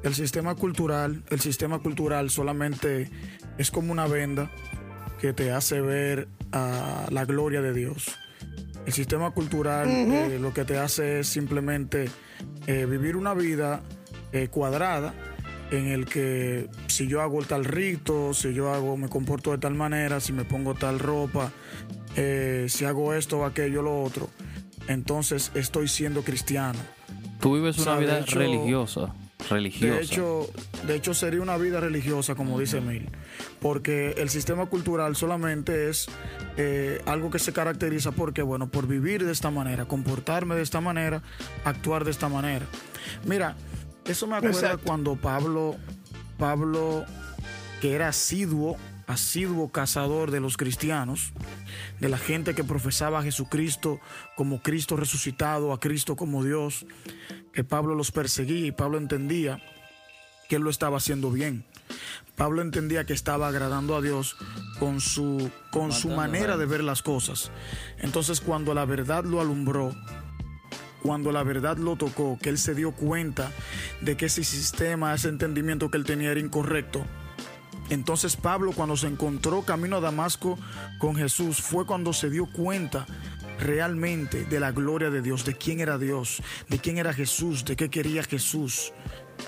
El 0.03 0.15
sistema 0.15 0.55
cultural, 0.55 1.23
el 1.29 1.39
sistema 1.39 1.79
cultural 1.79 2.29
solamente 2.29 3.09
es 3.57 3.71
como 3.71 3.91
una 3.91 4.07
venda 4.07 4.51
que 5.19 5.33
te 5.33 5.51
hace 5.51 5.79
ver 5.79 6.27
a 6.51 7.07
la 7.09 7.25
gloria 7.25 7.61
de 7.61 7.73
Dios. 7.73 8.11
El 8.85 8.93
sistema 8.93 9.31
cultural 9.31 9.89
eh, 9.89 10.39
lo 10.39 10.53
que 10.53 10.65
te 10.65 10.77
hace 10.77 11.21
es 11.21 11.27
simplemente 11.27 12.09
eh, 12.67 12.85
vivir 12.85 13.15
una 13.15 13.33
vida 13.33 13.81
eh, 14.31 14.49
cuadrada 14.49 15.13
en 15.71 15.87
el 15.87 16.05
que 16.05 16.69
si 16.87 17.07
yo 17.07 17.21
hago 17.21 17.41
tal 17.43 17.65
rito, 17.65 18.33
si 18.33 18.53
yo 18.53 18.73
hago, 18.73 18.95
me 18.97 19.09
comporto 19.09 19.51
de 19.51 19.57
tal 19.57 19.73
manera, 19.73 20.19
si 20.19 20.33
me 20.33 20.43
pongo 20.43 20.75
tal 20.75 20.99
ropa, 20.99 21.51
si 22.67 22.85
hago 22.85 23.15
esto 23.15 23.39
o 23.39 23.45
aquello 23.45 23.79
o 23.79 23.83
lo 23.83 24.03
otro, 24.03 24.29
entonces 24.87 25.51
estoy 25.55 25.87
siendo 25.87 26.21
cristiano. 26.21 26.77
Tú 27.39 27.55
vives 27.55 27.79
una 27.79 27.97
vida 27.97 28.19
religiosa 28.19 29.15
religiosa. 29.49 29.95
De 29.95 30.03
hecho, 30.03 30.49
de 30.85 30.95
hecho 30.95 31.13
sería 31.13 31.41
una 31.41 31.57
vida 31.57 31.79
religiosa, 31.79 32.35
como 32.35 32.59
dice 32.59 32.81
Mil, 32.81 33.09
porque 33.59 34.15
el 34.17 34.29
sistema 34.29 34.65
cultural 34.65 35.15
solamente 35.15 35.89
es 35.89 36.07
eh, 36.57 37.01
algo 37.05 37.29
que 37.29 37.39
se 37.39 37.53
caracteriza 37.53 38.11
porque, 38.11 38.41
bueno, 38.41 38.69
por 38.69 38.87
vivir 38.87 39.25
de 39.25 39.31
esta 39.31 39.51
manera, 39.51 39.85
comportarme 39.85 40.55
de 40.55 40.61
esta 40.61 40.81
manera, 40.81 41.21
actuar 41.65 42.05
de 42.05 42.11
esta 42.11 42.29
manera. 42.29 42.65
Mira, 43.25 43.55
eso 44.05 44.27
me 44.27 44.35
acuerda 44.35 44.77
cuando 44.77 45.15
Pablo, 45.15 45.75
Pablo, 46.37 47.05
que 47.81 47.93
era 47.93 48.09
asiduo, 48.09 48.77
asiduo 49.07 49.71
cazador 49.71 50.31
de 50.31 50.39
los 50.39 50.57
cristianos, 50.57 51.33
de 51.99 52.09
la 52.09 52.17
gente 52.17 52.55
que 52.55 52.63
profesaba 52.63 53.19
a 53.19 53.23
Jesucristo 53.23 53.99
como 54.35 54.61
Cristo 54.61 54.95
resucitado, 54.95 55.73
a 55.73 55.79
Cristo 55.79 56.15
como 56.15 56.43
Dios, 56.43 56.85
que 57.51 57.63
Pablo 57.63 57.95
los 57.95 58.11
perseguía 58.11 58.67
y 58.67 58.71
Pablo 58.71 58.97
entendía 58.97 59.61
que 60.49 60.57
él 60.57 60.63
lo 60.63 60.69
estaba 60.69 60.97
haciendo 60.97 61.31
bien. 61.31 61.65
Pablo 62.35 62.61
entendía 62.61 63.05
que 63.05 63.13
estaba 63.13 63.47
agradando 63.47 63.95
a 63.95 64.01
Dios 64.01 64.35
con 64.79 64.99
su, 64.99 65.51
con 65.71 65.91
su 65.91 66.09
manera 66.09 66.57
de 66.57 66.65
ver 66.65 66.83
las 66.83 67.01
cosas. 67.03 67.51
Entonces 67.99 68.41
cuando 68.41 68.73
la 68.73 68.85
verdad 68.85 69.23
lo 69.23 69.39
alumbró, 69.39 69.95
cuando 71.03 71.31
la 71.31 71.43
verdad 71.43 71.77
lo 71.77 71.95
tocó, 71.95 72.39
que 72.41 72.49
él 72.49 72.57
se 72.57 72.73
dio 72.73 72.91
cuenta 72.91 73.51
de 74.01 74.17
que 74.17 74.25
ese 74.25 74.43
sistema, 74.43 75.13
ese 75.13 75.29
entendimiento 75.29 75.91
que 75.91 75.97
él 75.97 76.05
tenía 76.05 76.31
era 76.31 76.39
incorrecto, 76.39 77.05
entonces 77.93 78.35
Pablo 78.35 78.71
cuando 78.73 78.97
se 78.97 79.07
encontró 79.07 79.61
camino 79.63 79.97
a 79.97 80.01
Damasco 80.01 80.57
con 80.99 81.15
Jesús 81.15 81.61
fue 81.61 81.85
cuando 81.85 82.13
se 82.13 82.29
dio 82.29 82.47
cuenta 82.51 83.05
realmente 83.59 84.45
de 84.45 84.59
la 84.59 84.71
gloria 84.71 85.09
de 85.09 85.21
Dios, 85.21 85.45
de 85.45 85.55
quién 85.55 85.79
era 85.79 85.97
Dios, 85.97 86.41
de 86.69 86.79
quién 86.79 86.97
era 86.97 87.13
Jesús, 87.13 87.65
de 87.65 87.75
qué 87.75 87.89
quería 87.89 88.23
Jesús. 88.23 88.93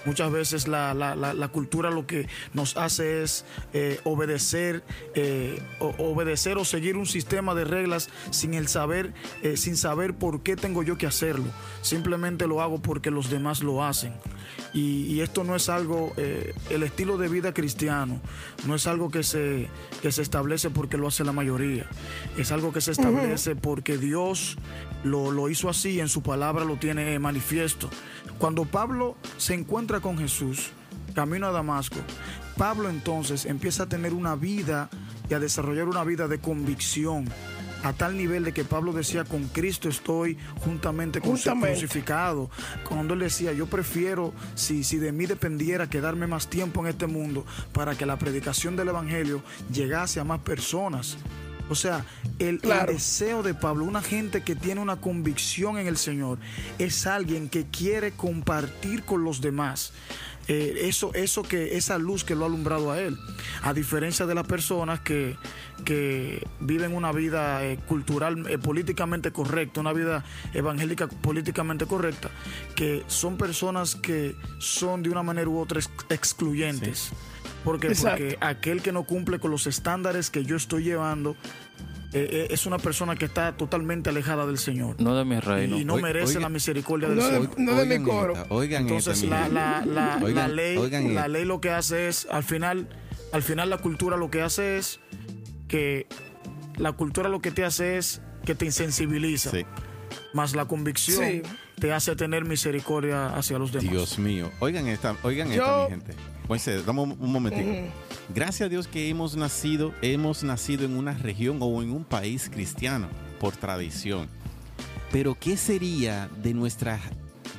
Muchas 0.05 0.31
veces 0.31 0.67
la, 0.67 1.49
cultura 1.51 1.89
lo 1.89 2.05
que 2.05 2.27
nos 2.53 2.77
hace 2.77 3.23
es 3.23 3.45
eh, 3.73 3.99
obedecer, 4.03 4.83
eh, 5.13 5.61
obedecer 5.79 6.57
o 6.57 6.65
seguir 6.65 6.97
un 6.97 7.05
sistema 7.05 7.55
de 7.55 7.65
reglas 7.65 8.09
sin 8.31 8.53
el 8.53 8.67
saber, 8.67 9.13
eh, 9.41 9.57
sin 9.57 9.77
saber 9.77 10.13
por 10.15 10.43
qué 10.43 10.55
tengo 10.55 10.83
yo 10.83 10.97
que 10.97 11.07
hacerlo. 11.07 11.45
Simplemente 11.81 12.47
lo 12.47 12.61
hago 12.61 12.81
porque 12.81 13.11
los 13.11 13.29
demás 13.29 13.63
lo 13.63 13.83
hacen. 13.83 14.13
Y, 14.75 15.21
esto 15.21 15.45
no 15.45 15.55
es 15.55 15.69
algo, 15.69 16.13
el 16.17 16.83
estilo 16.83 17.17
de 17.17 17.29
vida 17.29 17.53
cristiano, 17.53 18.19
no 18.67 18.75
es 18.75 18.87
algo 18.87 19.09
que 19.09 19.23
se, 19.23 19.69
que 20.01 20.11
se 20.11 20.21
establece 20.21 20.69
porque 20.69 20.97
lo 20.97 21.07
hace 21.07 21.23
la 21.23 21.31
mayoría. 21.31 21.89
Es 22.37 22.51
algo 22.51 22.73
que 22.73 22.81
se 22.81 22.91
establece 22.91 23.55
porque 23.55 23.97
Dios 23.97 24.57
lo, 25.05 25.31
lo 25.31 25.47
hizo 25.47 25.69
así, 25.69 25.91
y 25.91 25.99
en 26.01 26.09
su 26.09 26.21
palabra 26.21 26.65
lo 26.65 26.75
tiene 26.75 27.17
manifiesto. 27.19 27.89
Cuando 28.37 28.65
Pablo 28.65 29.15
se 29.37 29.53
encuentra 29.53 30.01
con 30.01 30.17
Jesús, 30.17 30.71
camino 31.13 31.47
a 31.47 31.51
Damasco, 31.51 31.99
Pablo 32.57 32.89
entonces 32.89 33.45
empieza 33.45 33.83
a 33.83 33.89
tener 33.89 34.13
una 34.13 34.35
vida 34.35 34.89
y 35.29 35.33
a 35.33 35.39
desarrollar 35.39 35.87
una 35.87 36.03
vida 36.03 36.27
de 36.27 36.39
convicción, 36.39 37.29
a 37.85 37.93
tal 37.93 38.17
nivel 38.17 38.43
de 38.43 38.51
que 38.51 38.63
Pablo 38.63 38.93
decía, 38.93 39.25
con 39.25 39.43
Cristo 39.45 39.89
estoy 39.89 40.39
juntamente, 40.61 41.21
con 41.21 41.33
Juntamente. 41.33 41.77
crucificado. 41.77 42.49
Cuando 42.89 43.13
él 43.13 43.19
decía, 43.19 43.53
yo 43.53 43.67
prefiero, 43.67 44.33
si, 44.55 44.83
si 44.83 44.97
de 44.97 45.11
mí 45.11 45.27
dependiera, 45.27 45.87
quedarme 45.87 46.25
más 46.25 46.47
tiempo 46.47 46.81
en 46.81 46.87
este 46.87 47.05
mundo 47.05 47.45
para 47.73 47.95
que 47.95 48.07
la 48.07 48.17
predicación 48.17 48.75
del 48.75 48.87
Evangelio 48.87 49.43
llegase 49.71 50.19
a 50.19 50.23
más 50.23 50.39
personas. 50.39 51.17
O 51.69 51.75
sea, 51.75 52.05
el, 52.39 52.59
deseo 52.87 53.43
de 53.43 53.53
Pablo, 53.53 53.85
una 53.85 54.01
gente 54.01 54.41
que 54.41 54.55
tiene 54.55 54.81
una 54.81 54.97
convicción 54.97 55.77
en 55.77 55.85
el 55.85 55.97
Señor, 55.97 56.39
es 56.79 57.05
alguien 57.05 57.49
que 57.49 57.65
quiere 57.65 58.11
compartir 58.13 59.03
con 59.03 59.23
los 59.23 59.41
demás. 59.41 59.93
Eh, 60.47 60.81
eso, 60.83 61.13
eso 61.13 61.43
que, 61.43 61.77
esa 61.77 61.97
luz 61.97 62.23
que 62.23 62.35
lo 62.35 62.43
ha 62.43 62.47
alumbrado 62.47 62.91
a 62.91 62.99
él. 62.99 63.17
A 63.61 63.73
diferencia 63.73 64.25
de 64.25 64.35
las 64.35 64.45
personas 64.45 64.99
que, 64.99 65.35
que 65.83 66.45
viven 66.59 66.95
una 66.95 67.11
vida 67.11 67.65
eh, 67.65 67.77
cultural, 67.87 68.45
eh, 68.49 68.57
políticamente 68.57 69.31
correcta, 69.31 69.81
una 69.81 69.93
vida 69.93 70.23
evangélica 70.53 71.07
políticamente 71.07 71.85
correcta, 71.85 72.29
que 72.75 73.03
son 73.07 73.37
personas 73.37 73.95
que 73.95 74.35
son 74.59 75.03
de 75.03 75.09
una 75.09 75.23
manera 75.23 75.49
u 75.49 75.59
otra 75.59 75.79
ex- 75.79 75.89
excluyentes. 76.09 77.11
Porque, 77.63 77.95
porque 77.99 78.37
aquel 78.41 78.83
que 78.83 78.91
no 78.91 79.05
cumple 79.05 79.39
con 79.39 79.49
los 79.49 79.65
estándares 79.65 80.29
que 80.29 80.45
yo 80.45 80.55
estoy 80.55 80.83
llevando 80.83 81.35
eh, 82.13 82.27
eh, 82.31 82.47
es 82.49 82.65
una 82.65 82.77
persona 82.79 83.15
que 83.15 83.25
está 83.25 83.57
totalmente 83.57 84.09
alejada 84.09 84.45
del 84.45 84.57
Señor. 84.57 84.95
No 85.01 85.15
de 85.15 85.25
mi 85.25 85.39
reino. 85.39 85.77
Y 85.77 85.85
no 85.85 85.97
merece 85.97 86.39
la 86.39 86.49
misericordia 86.49 87.09
del 87.09 87.17
No 87.17 87.23
Señor. 87.23 87.49
no 87.59 87.73
de 87.75 87.99
mi 87.99 88.05
coro. 88.05 88.33
esta, 88.33 88.45
oigan 88.53 88.83
Entonces 88.83 89.21
esta, 89.23 89.49
la, 89.49 89.83
la, 89.83 89.85
la, 89.85 90.19
Oigan- 90.21 90.33
la 90.35 90.47
ley, 90.47 90.77
oigan 90.77 91.03
la 91.05 91.09
esta. 91.21 91.27
ley 91.27 91.45
lo 91.45 91.59
que 91.61 91.69
hace 91.71 92.07
es, 92.07 92.27
al 92.31 92.43
final, 92.43 92.87
al 93.33 93.43
final 93.43 93.69
la 93.69 93.77
cultura 93.79 94.17
lo 94.17 94.29
que 94.31 94.41
hace 94.41 94.77
es 94.77 94.99
que 95.67 96.07
la 96.77 96.91
cultura 96.93 97.29
lo 97.29 97.41
que 97.41 97.51
te 97.51 97.65
hace 97.65 97.97
es 97.97 98.21
que 98.45 98.55
te 98.55 98.65
insensibiliza. 98.65 99.51
Sí. 99.51 99.65
Más 100.33 100.55
la 100.55 100.65
convicción 100.65 101.23
Sí. 101.23 101.41
te 101.79 101.91
hace 101.93 102.15
tener 102.15 102.45
misericordia 102.45 103.35
hacia 103.35 103.57
los 103.57 103.71
demás. 103.71 103.91
Dios 103.91 104.19
mío. 104.19 104.51
Oigan 104.59 104.87
esta, 104.87 105.15
oigan 105.23 105.51
esta, 105.51 105.85
mi 105.85 105.89
gente. 105.91 106.13
Moisés, 106.47 106.85
dame 106.85 107.01
un, 107.01 107.17
un 107.19 107.31
momentico. 107.31 107.69
Gracias 108.33 108.67
a 108.67 108.69
Dios 108.69 108.87
que 108.87 109.09
hemos 109.09 109.35
nacido, 109.35 109.93
hemos 110.01 110.43
nacido 110.43 110.85
en 110.85 110.95
una 110.95 111.13
región 111.13 111.57
o 111.59 111.81
en 111.81 111.91
un 111.91 112.03
país 112.03 112.49
cristiano 112.51 113.07
por 113.39 113.55
tradición. 113.55 114.27
Pero 115.11 115.35
¿qué 115.35 115.57
sería 115.57 116.29
de 116.43 116.53
nuestra, 116.53 116.99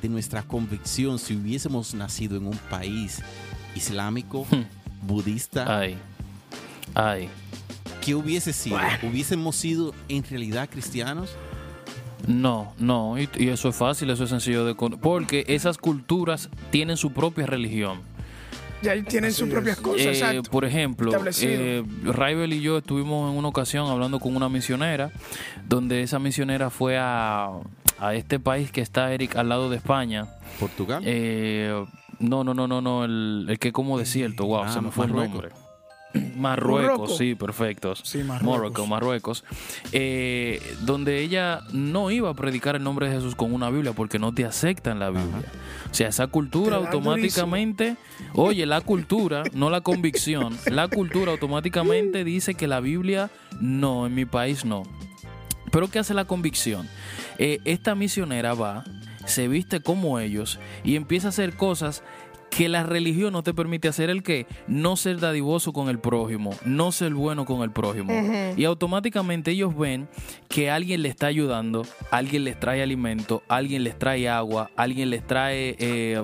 de 0.02 0.08
nuestra 0.08 0.42
convicción 0.42 1.18
si 1.18 1.34
hubiésemos 1.36 1.94
nacido 1.94 2.36
en 2.36 2.46
un 2.46 2.58
país 2.70 3.22
islámico, 3.74 4.46
budista? 5.02 5.78
Ay. 5.78 5.96
Ay. 6.94 7.28
¿Qué 8.04 8.14
hubiese 8.14 8.52
sido? 8.52 8.78
¿Hubiésemos 9.02 9.56
sido 9.56 9.94
en 10.08 10.22
realidad 10.22 10.68
cristianos? 10.70 11.30
No, 12.28 12.72
no, 12.78 13.18
y, 13.18 13.28
y 13.36 13.48
eso 13.48 13.68
es 13.68 13.76
fácil, 13.76 14.10
eso 14.10 14.24
es 14.24 14.30
sencillo 14.30 14.64
de 14.64 14.74
porque 14.74 15.44
esas 15.48 15.78
culturas 15.78 16.50
tienen 16.70 16.96
su 16.96 17.12
propia 17.12 17.46
religión. 17.46 18.00
Ya 18.86 19.02
tienen 19.04 19.32
sus 19.32 19.48
propias 19.48 19.76
es. 19.78 19.82
cosas, 19.82 20.22
Eh, 20.34 20.42
por 20.50 20.64
ejemplo, 20.64 21.10
eh, 21.42 21.82
Raibel 22.04 22.52
y 22.52 22.60
yo 22.60 22.78
estuvimos 22.78 23.30
en 23.32 23.38
una 23.38 23.48
ocasión 23.48 23.88
hablando 23.90 24.20
con 24.20 24.36
una 24.36 24.48
misionera, 24.48 25.10
donde 25.68 26.02
esa 26.02 26.18
misionera 26.18 26.70
fue 26.70 26.96
a, 26.98 27.50
a 27.98 28.14
este 28.14 28.38
país 28.38 28.70
que 28.70 28.80
está, 28.80 29.12
Eric, 29.12 29.36
al 29.36 29.48
lado 29.48 29.68
de 29.70 29.76
España. 29.76 30.26
¿Portugal? 30.60 31.02
Eh, 31.04 31.84
no, 32.18 32.44
no, 32.44 32.54
no, 32.54 32.66
no, 32.66 32.80
no, 32.80 33.04
el, 33.04 33.46
el 33.48 33.58
que 33.58 33.72
como 33.72 33.98
desierto, 33.98 34.46
wow, 34.46 34.62
Ah, 34.64 34.72
se 34.72 34.80
me 34.80 34.90
fue 34.90 35.06
el 35.06 35.12
nombre. 35.12 35.48
Marruecos, 36.36 37.16
sí, 37.16 37.34
perfectos. 37.34 38.00
Sí, 38.04 38.18
Marruecos. 38.18 38.42
Morocco, 38.44 38.86
Marruecos. 38.86 39.44
Eh, 39.92 40.60
donde 40.82 41.20
ella 41.20 41.62
no 41.72 42.10
iba 42.10 42.30
a 42.30 42.34
predicar 42.34 42.76
el 42.76 42.82
nombre 42.82 43.08
de 43.08 43.16
Jesús 43.16 43.34
con 43.34 43.52
una 43.52 43.70
Biblia 43.70 43.92
porque 43.92 44.18
no 44.18 44.32
te 44.32 44.44
aceptan 44.44 44.98
la 44.98 45.10
Biblia. 45.10 45.44
O 45.90 45.94
sea, 45.94 46.08
esa 46.08 46.26
cultura 46.26 46.76
automáticamente, 46.76 47.96
oye, 48.34 48.66
la 48.66 48.80
cultura, 48.80 49.44
no 49.52 49.70
la 49.70 49.80
convicción, 49.80 50.56
la 50.66 50.88
cultura 50.88 51.32
automáticamente 51.32 52.24
dice 52.24 52.54
que 52.54 52.66
la 52.66 52.80
Biblia 52.80 53.30
no, 53.60 54.06
en 54.06 54.14
mi 54.14 54.24
país 54.24 54.64
no. 54.64 54.82
Pero 55.70 55.88
¿qué 55.88 55.98
hace 55.98 56.14
la 56.14 56.24
convicción? 56.24 56.88
Eh, 57.38 57.60
esta 57.64 57.94
misionera 57.94 58.54
va, 58.54 58.84
se 59.26 59.48
viste 59.48 59.80
como 59.80 60.18
ellos 60.20 60.58
y 60.84 60.96
empieza 60.96 61.28
a 61.28 61.30
hacer 61.30 61.54
cosas 61.56 62.02
que 62.56 62.70
la 62.70 62.84
religión 62.84 63.34
no 63.34 63.42
te 63.42 63.52
permite 63.52 63.86
hacer 63.86 64.08
el 64.08 64.22
que 64.22 64.46
no 64.66 64.96
ser 64.96 65.20
dadivoso 65.20 65.74
con 65.74 65.90
el 65.90 65.98
prójimo, 65.98 66.54
no 66.64 66.90
ser 66.90 67.12
bueno 67.12 67.44
con 67.44 67.62
el 67.62 67.70
prójimo. 67.70 68.14
Y 68.56 68.64
automáticamente 68.64 69.50
ellos 69.50 69.76
ven 69.76 70.08
que 70.48 70.70
alguien 70.70 71.02
le 71.02 71.10
está 71.10 71.26
ayudando, 71.26 71.84
alguien 72.10 72.44
les 72.44 72.58
trae 72.58 72.82
alimento, 72.82 73.42
alguien 73.48 73.84
les 73.84 73.98
trae 73.98 74.26
agua, 74.30 74.70
alguien 74.74 75.10
les 75.10 75.26
trae 75.26 75.76
eh, 75.78 76.22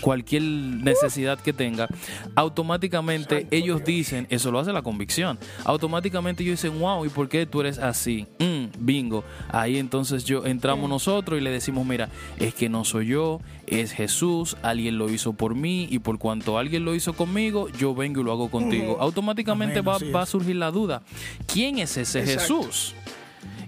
cualquier 0.00 0.42
necesidad 0.42 1.38
que 1.38 1.52
tenga. 1.52 1.86
Automáticamente 2.34 3.46
ellos 3.52 3.84
dicen, 3.84 4.26
eso 4.30 4.50
lo 4.50 4.58
hace 4.58 4.72
la 4.72 4.82
convicción. 4.82 5.38
Automáticamente 5.64 6.42
ellos 6.42 6.60
dicen, 6.60 6.80
wow, 6.80 7.04
¿y 7.04 7.08
por 7.08 7.28
qué 7.28 7.46
tú 7.46 7.60
eres 7.60 7.78
así? 7.78 8.26
Mm, 8.40 8.84
bingo. 8.84 9.22
Ahí 9.50 9.78
entonces 9.78 10.24
yo 10.24 10.44
entramos 10.44 10.90
nosotros 10.90 11.38
y 11.38 11.42
le 11.42 11.52
decimos, 11.52 11.86
mira, 11.86 12.08
es 12.40 12.52
que 12.52 12.68
no 12.68 12.84
soy 12.84 13.06
yo, 13.06 13.40
es 13.70 13.92
Jesús, 13.92 14.56
alguien 14.62 14.98
lo 14.98 15.10
hizo 15.10 15.32
por 15.32 15.54
mí 15.54 15.86
y 15.90 15.98
por 15.98 16.18
cuanto 16.18 16.58
alguien 16.58 16.84
lo 16.84 16.94
hizo 16.94 17.12
conmigo, 17.12 17.68
yo 17.70 17.94
vengo 17.94 18.20
y 18.20 18.24
lo 18.24 18.32
hago 18.32 18.50
contigo. 18.50 18.98
Automáticamente 19.00 19.80
Amén, 19.80 20.12
va, 20.14 20.22
a 20.22 20.26
surgir 20.26 20.56
la 20.56 20.70
duda. 20.70 21.02
¿Quién 21.46 21.78
es 21.78 21.96
ese 21.96 22.20
Exacto. 22.20 22.40
Jesús? 22.62 22.94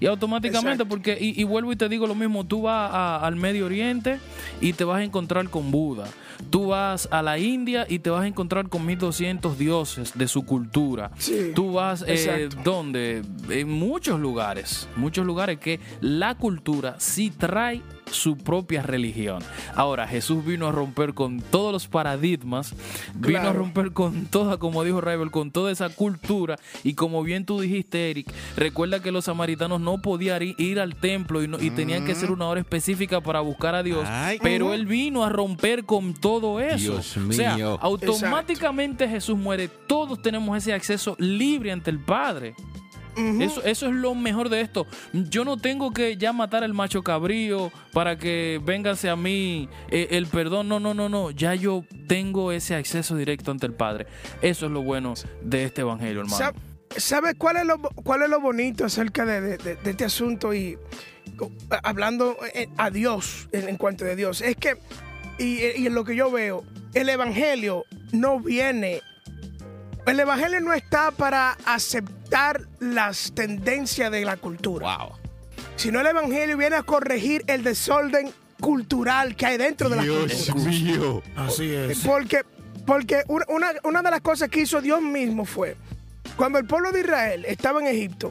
Y 0.01 0.07
automáticamente, 0.07 0.83
Exacto. 0.83 0.89
porque, 0.89 1.19
y, 1.21 1.39
y 1.39 1.45
vuelvo 1.45 1.73
y 1.73 1.77
te 1.77 1.89
digo 1.89 2.07
lo 2.07 2.15
mismo, 2.15 2.45
tú 2.45 2.63
vas 2.63 2.91
a- 2.93 3.17
al 3.27 3.37
Medio 3.37 3.67
Oriente 3.67 4.19
y 4.61 4.73
te 4.73 4.85
vas 4.85 5.01
a 5.01 5.05
encontrar 5.05 5.51
con 5.51 5.71
Buda. 5.71 6.09
Tú 6.49 6.69
vas 6.69 7.07
a 7.11 7.21
la 7.21 7.39
India 7.39 7.85
y 7.87 7.99
te 7.99 8.09
vas 8.09 8.23
a 8.23 8.27
encontrar 8.27 8.71
con 8.71 8.87
1200 8.87 9.59
dioses 9.59 10.13
de 10.17 10.27
su 10.27 10.47
cultura. 10.47 11.11
Sí, 11.19 11.53
Tú 11.55 11.73
vas, 11.75 12.03
eh. 12.09 12.49
¿dónde? 12.65 13.23
En 13.51 13.69
muchos 13.71 14.19
lugares, 14.19 14.89
muchos 14.97 15.27
lugares 15.27 15.59
que 15.59 15.81
la 16.01 16.35
cultura 16.35 16.95
sí 16.99 17.31
trae 17.31 17.83
su 18.11 18.37
propia 18.37 18.83
religión. 18.83 19.43
Ahora, 19.75 20.07
Jesús 20.07 20.45
vino 20.45 20.67
a 20.67 20.73
romper 20.73 21.15
con 21.15 21.41
todos 21.41 21.73
los 21.73 21.87
paradigmas, 21.89 22.75
vino 23.15 23.41
a 23.41 23.53
romper 23.53 23.93
con 23.93 24.27
toda, 24.27 24.59
como 24.59 24.85
dijo 24.85 25.01
Raibel, 25.01 25.31
con 25.31 25.51
toda 25.51 25.71
esa 25.73 25.89
cultura. 25.91 26.59
Y 26.85 26.95
como 26.95 27.23
bien 27.23 27.45
tú 27.47 27.61
dijiste, 27.61 28.11
Eric, 28.11 28.33
recuerda 28.57 29.01
que 29.03 29.13
los 29.13 29.27
samaritanos 29.27 29.81
no 29.81 30.01
podían 30.03 30.43
ir, 30.59 30.81
al 30.81 30.95
templo 30.97 31.43
y, 31.43 31.49
no- 31.49 31.61
y 31.61 31.71
tenían 31.71 32.05
que 32.07 32.15
ser 32.15 32.31
una 32.31 32.47
hora 32.47 32.61
específica 32.61 33.21
para 33.21 33.41
buscar 33.41 33.75
a 33.75 33.83
Dios. 33.83 34.05
Ay. 34.09 34.39
pero 34.43 34.73
él 34.73 34.87
vino 34.87 35.25
a 35.25 35.29
romper 35.29 35.85
con 35.85 36.15
todo 36.15 36.61
eso. 36.61 36.93
Dios 36.93 37.17
O 37.17 37.33
sea, 37.33 37.57
automáticamente 37.81 39.09
Jesús 39.09 39.37
muere. 39.39 39.69
Todos 39.69 40.21
tenemos 40.23 40.57
ese 40.57 40.73
acceso 40.73 41.17
libre 41.19 41.73
ante 41.73 41.91
el 41.91 41.99
Padre. 41.99 42.55
Eso, 43.41 43.63
eso 43.65 43.87
es 43.87 43.93
lo 43.93 44.15
mejor 44.15 44.49
de 44.49 44.61
esto. 44.61 44.87
Yo 45.13 45.45
no 45.45 45.57
tengo 45.57 45.93
que 45.93 46.17
ya 46.17 46.33
matar 46.33 46.65
al 46.65 46.75
macho 46.75 47.03
cabrío 47.03 47.71
para 47.93 48.17
que 48.19 48.61
véngase 48.65 49.09
a 49.09 49.17
mí 49.17 49.69
eh, 49.91 50.09
el 50.13 50.27
perdón. 50.27 50.69
No, 50.69 50.81
no, 50.81 50.95
no, 50.95 51.09
no. 51.09 51.31
Ya 51.31 51.55
yo 51.55 51.85
tengo 52.07 52.53
ese 52.53 52.75
acceso 52.75 53.17
directo 53.17 53.51
ante 53.51 53.67
el 53.67 53.73
Padre. 53.75 54.07
Eso 54.43 54.67
es 54.67 54.73
lo 54.73 54.83
bueno 54.83 55.15
de 55.43 55.65
este 55.65 55.81
evangelio, 55.83 56.21
hermano. 56.21 56.37
Sa- 56.37 56.55
¿Sabes 56.97 57.35
cuál 57.39 57.57
es 57.59 57.65
lo, 57.67 57.79
cuál 57.81 58.23
es 58.23 58.29
lo 58.29 58.41
bonito 58.41 58.85
acerca 58.85 59.25
de, 59.25 59.41
de- 59.41 59.59
de- 59.59 59.77
de 59.77 59.91
este 59.91 60.05
asunto? 60.05 60.53
Y 60.53 60.77
hablando 61.83 62.37
eh, 62.55 62.69
a 62.77 62.91
Dios, 62.91 63.49
en, 63.53 63.69
en 63.69 63.77
cuanto 63.77 64.05
de 64.05 64.17
Dios, 64.17 64.41
es 64.41 64.57
que, 64.57 64.77
y, 65.39 65.61
y 65.81 65.87
en 65.87 65.95
lo 65.95 66.05
que 66.05 66.17
yo 66.17 66.31
veo, 66.31 66.65
el 66.95 67.09
Evangelio 67.09 67.85
no 68.13 68.41
viene, 68.41 69.01
el 70.11 70.21
Evangelio 70.21 70.61
no 70.61 70.73
está 70.73 71.11
para 71.11 71.57
aceptar 71.65 72.63
las 72.81 73.33
tendencias 73.35 74.11
de 74.11 74.25
la 74.25 74.37
cultura, 74.37 74.97
Wow. 74.99 75.13
sino 75.77 76.01
el 76.01 76.07
Evangelio 76.07 76.57
viene 76.57 76.77
a 76.77 76.83
corregir 76.83 77.45
el 77.47 77.63
desorden 77.63 78.33
cultural 78.61 79.37
que 79.37 79.47
hay 79.47 79.57
dentro 79.57 79.89
de 79.89 79.97
la 79.97 80.03
cultura. 80.07 80.55
mío. 80.71 81.23
Así 81.37 81.73
es. 81.73 81.99
Porque, 82.01 82.45
porque 82.87 83.25
una 83.29 84.03
de 84.03 84.11
las 84.11 84.21
cosas 84.21 84.49
que 84.49 84.61
hizo 84.61 84.81
Dios 84.81 85.01
mismo 85.01 85.45
fue, 85.45 85.77
cuando 86.37 86.59
el 86.59 86.67
pueblo 86.67 86.93
de 86.93 87.01
Israel 87.01 87.45
estaba 87.47 87.81
en 87.81 87.87
Egipto, 87.87 88.31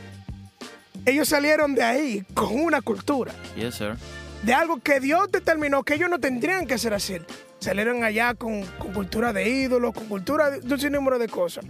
ellos 1.05 1.27
salieron 1.29 1.73
de 1.75 1.83
ahí 1.83 2.23
con 2.33 2.59
una 2.59 2.81
cultura, 2.81 3.31
Yes, 3.55 3.75
sir. 3.75 3.95
de 4.43 4.53
algo 4.53 4.79
que 4.79 4.99
Dios 4.99 5.31
determinó 5.31 5.83
que 5.83 5.95
ellos 5.95 6.09
no 6.09 6.19
tendrían 6.19 6.67
que 6.67 6.77
ser 6.77 6.93
así. 6.93 7.17
Salieron 7.59 8.03
allá 8.03 8.33
con, 8.35 8.63
con 8.77 8.93
cultura 8.93 9.33
de 9.33 9.49
ídolos, 9.49 9.93
con 9.93 10.07
cultura 10.07 10.49
de, 10.49 10.73
un 10.73 10.79
sinnúmero 10.79 11.19
de 11.19 11.27
cosas. 11.27 11.65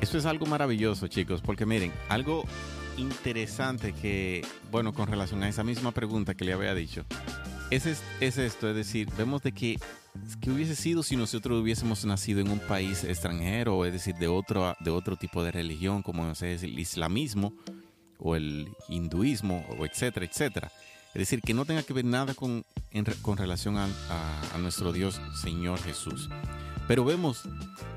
Eso 0.00 0.18
es 0.18 0.26
algo 0.26 0.46
maravilloso, 0.46 1.08
chicos, 1.08 1.40
porque 1.40 1.66
miren, 1.66 1.92
algo 2.08 2.44
interesante 2.96 3.92
que, 3.92 4.44
bueno, 4.70 4.92
con 4.92 5.08
relación 5.08 5.42
a 5.42 5.48
esa 5.48 5.64
misma 5.64 5.92
pregunta 5.92 6.34
que 6.34 6.44
le 6.44 6.52
había 6.52 6.74
dicho, 6.74 7.04
es, 7.70 7.86
es, 7.86 8.02
es 8.20 8.38
esto, 8.38 8.68
es 8.68 8.76
decir, 8.76 9.08
vemos 9.16 9.42
de 9.42 9.52
que, 9.52 9.78
que 10.40 10.50
hubiese 10.50 10.76
sido 10.76 11.02
si 11.02 11.16
nosotros 11.16 11.60
hubiésemos 11.60 12.04
nacido 12.04 12.40
en 12.40 12.50
un 12.50 12.58
país 12.60 13.02
extranjero, 13.02 13.84
es 13.84 13.92
decir, 13.92 14.14
de 14.16 14.28
otro, 14.28 14.74
de 14.80 14.90
otro 14.90 15.16
tipo 15.16 15.42
de 15.42 15.52
religión, 15.52 16.02
como 16.02 16.30
es 16.30 16.42
el 16.42 16.78
islamismo, 16.78 17.54
o 18.18 18.36
el 18.36 18.68
hinduismo, 18.88 19.66
o 19.78 19.84
etcétera, 19.84 20.26
etcétera. 20.26 20.70
Es 21.14 21.20
decir, 21.20 21.42
que 21.42 21.52
no 21.52 21.66
tenga 21.66 21.82
que 21.82 21.92
ver 21.92 22.06
nada 22.06 22.32
con, 22.32 22.64
con 23.20 23.36
relación 23.36 23.76
a, 23.76 23.86
a, 24.54 24.58
nuestro 24.58 24.92
Dios 24.92 25.20
Señor 25.42 25.78
Jesús. 25.82 26.30
Pero 26.88 27.04
vemos 27.04 27.42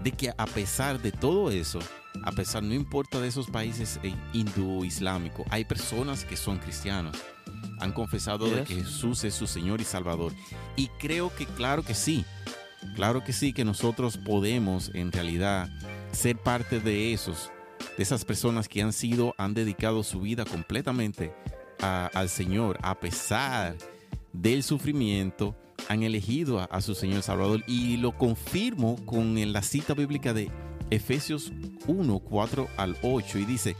de 0.03 0.11
que 0.11 0.33
a 0.37 0.45
pesar 0.45 1.01
de 1.01 1.13
todo 1.13 1.49
eso, 1.49 1.79
a 2.23 2.31
pesar, 2.33 2.61
no 2.63 2.73
importa 2.73 3.21
de 3.21 3.29
esos 3.29 3.49
países 3.49 3.99
eh, 4.03 4.13
hindú-islámicos, 4.33 5.45
hay 5.49 5.63
personas 5.63 6.25
que 6.25 6.35
son 6.35 6.57
cristianos. 6.57 7.17
Han 7.79 7.93
confesado 7.93 8.49
de 8.49 8.63
que 8.63 8.75
Jesús 8.75 9.23
es 9.23 9.33
su 9.33 9.47
Señor 9.47 9.79
y 9.79 9.85
Salvador. 9.85 10.33
Y 10.75 10.87
creo 10.99 11.33
que 11.33 11.45
claro 11.45 11.83
que 11.83 11.93
sí, 11.93 12.25
claro 12.95 13.23
que 13.23 13.31
sí, 13.31 13.53
que 13.53 13.63
nosotros 13.63 14.17
podemos 14.17 14.91
en 14.93 15.11
realidad 15.11 15.69
ser 16.11 16.37
parte 16.37 16.81
de 16.81 17.13
esos, 17.13 17.49
de 17.97 18.03
esas 18.03 18.25
personas 18.25 18.67
que 18.67 18.81
han 18.81 18.91
sido, 18.93 19.35
han 19.37 19.53
dedicado 19.53 20.03
su 20.03 20.19
vida 20.21 20.43
completamente 20.43 21.33
al 21.85 22.29
Señor, 22.29 22.77
a 22.81 22.99
pesar 22.99 23.75
del 24.33 24.63
sufrimiento, 24.63 25.55
han 25.87 26.03
elegido 26.03 26.59
a, 26.59 26.81
su 26.81 26.95
Señor 26.95 27.21
Salvador. 27.21 27.63
Y 27.67 27.97
lo 27.97 28.17
confirmo 28.17 28.97
con 29.05 29.35
la 29.51 29.61
cita 29.61 29.93
bíblica 29.93 30.33
de 30.33 30.51
Efesios 30.89 31.51
1, 31.87 32.19
4 32.19 32.67
al 32.77 32.97
8. 33.01 33.39
Y 33.39 33.45
dice, 33.45 33.75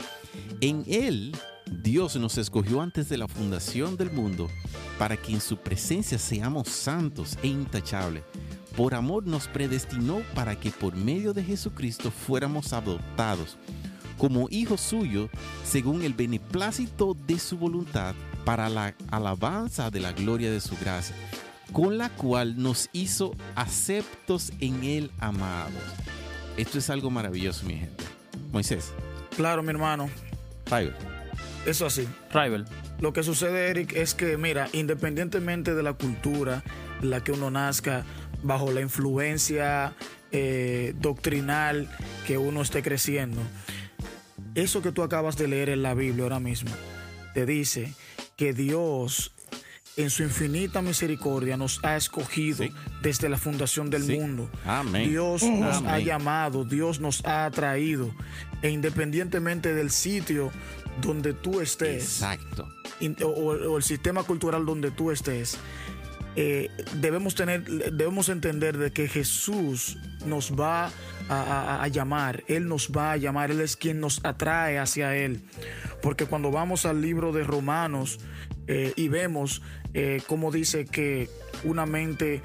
en 0.62 0.84
Él 0.88 1.36
Dios 1.84 2.15
nos 2.15 2.38
escogió 2.38 2.82
antes 2.82 3.10
de 3.10 3.18
la 3.18 3.28
fundación 3.28 3.98
del 3.98 4.12
mundo 4.12 4.50
para 5.00 5.18
que 5.18 5.34
en 5.34 5.41
su 5.41 5.58
presencia 5.58 6.18
seamos 6.18 6.70
santos 6.70 7.38
e 7.41 7.48
intachables. 7.48 8.24
Por 8.78 8.94
amor 8.94 9.26
nos 9.26 9.48
predestinó 9.48 10.22
para 10.34 10.60
que 10.60 10.70
por 10.70 10.96
medio 10.96 11.34
de 11.34 11.44
Jesucristo 11.44 12.12
fuéramos 12.12 12.74
adoptados 12.74 13.58
como 14.17 14.47
hijos 14.49 14.82
suyos 14.82 15.30
según 15.63 16.04
el 16.04 16.13
beneplácito 16.13 17.15
de 17.28 17.39
su 17.39 17.58
voluntad 17.58 18.15
para 18.45 18.69
la 18.69 18.93
alabanza 19.12 19.89
de 19.89 19.99
la 19.99 20.13
gloria 20.13 20.51
de 20.51 20.62
su 20.62 20.78
gracia, 20.78 21.15
con 21.73 21.97
la 21.97 22.10
cual 22.10 22.62
nos 22.62 22.89
hizo 22.93 23.36
aceptos 23.56 24.54
en 24.60 24.84
el 24.84 25.12
amado. 25.19 25.71
Esto 26.58 26.78
es 26.78 26.89
algo 26.89 27.10
maravilloso, 27.10 27.65
mi 27.65 27.75
gente. 27.75 28.04
Moisés. 28.51 28.93
Claro, 29.36 29.63
mi 29.63 29.69
hermano. 29.69 30.10
Rival. 30.67 30.95
Eso 31.65 31.86
así. 31.86 32.08
Rival. 32.32 32.65
Lo 33.01 33.12
que 33.12 33.23
sucede, 33.23 33.69
Eric, 33.69 33.93
es 33.93 34.13
que, 34.13 34.38
mira, 34.38 34.69
independientemente 34.71 35.75
de 35.75 35.84
la 35.84 35.93
cultura 35.93 36.63
en 37.01 37.10
la 37.10 37.21
que 37.21 37.34
uno 37.34 37.51
nazca, 37.51 38.06
bajo 38.43 38.71
la 38.71 38.82
influencia 38.82 39.93
eh, 40.32 40.93
doctrinal 40.99 41.89
que 42.28 42.38
uno 42.38 42.62
esté 42.62 42.84
creciendo, 42.84 43.41
eso 44.56 44.82
que 44.82 44.91
tú 44.91 45.04
acabas 45.04 45.38
de 45.38 45.48
leer 45.48 45.70
en 45.70 45.84
la 45.84 45.94
Biblia 45.94 46.24
ahora 46.24 46.39
mismo, 46.39 46.72
te 47.34 47.46
dice 47.46 47.94
que 48.38 48.54
Dios 48.54 49.32
en 49.98 50.10
su 50.10 50.24
infinita 50.24 50.82
misericordia 50.82 51.58
nos 51.58 51.80
ha 51.84 51.96
escogido 51.96 52.65
desde 53.02 53.30
la 53.30 53.38
fundación 53.38 53.89
del 53.89 54.04
mundo. 54.04 54.50
Dios 54.94 55.44
nos 55.44 55.84
ha 55.84 56.00
llamado, 56.00 56.65
Dios 56.65 57.00
nos 57.00 57.24
ha 57.26 57.46
atraído, 57.46 58.13
e 58.62 58.70
independientemente 58.70 59.74
del 59.74 59.91
sitio 59.91 60.52
donde 61.02 61.34
tú 61.34 61.62
estés, 61.62 62.04
Exacto. 62.04 62.68
o, 63.24 63.78
el 63.78 63.84
sistema 63.84 64.24
cultural 64.24 64.65
donde 64.65 64.91
tú 64.91 65.12
estés, 65.12 65.58
eh, 66.36 66.70
debemos 66.96 67.36
tener, 67.36 67.63
debemos 67.63 68.28
entender 68.28 68.78
de 68.78 68.91
que 68.91 69.08
Jesús 69.08 69.98
nos 70.26 70.52
va 70.52 70.88
a, 70.88 70.91
llamar, 71.92 72.44
Él 72.48 72.68
nos 72.68 72.92
va 72.92 73.14
a 73.14 73.18
llamar, 73.18 73.52
Él 73.52 73.62
es 73.62 73.76
quien 73.76 74.00
nos 74.00 74.24
atrae 74.24 74.80
hacia 74.80 75.16
Él. 75.16 75.42
Porque 76.02 76.26
cuando 76.26 76.52
vamos 76.52 76.86
al 76.86 77.02
libro 77.02 77.32
de 77.32 77.44
Romanos 77.44 78.20
eh, 78.68 78.94
y 78.96 79.08
vemos 79.08 79.62
eh, 79.94 80.22
cómo 80.28 80.52
dice 80.52 80.86
que 80.86 81.30
una 81.64 81.86
mente 81.86 82.42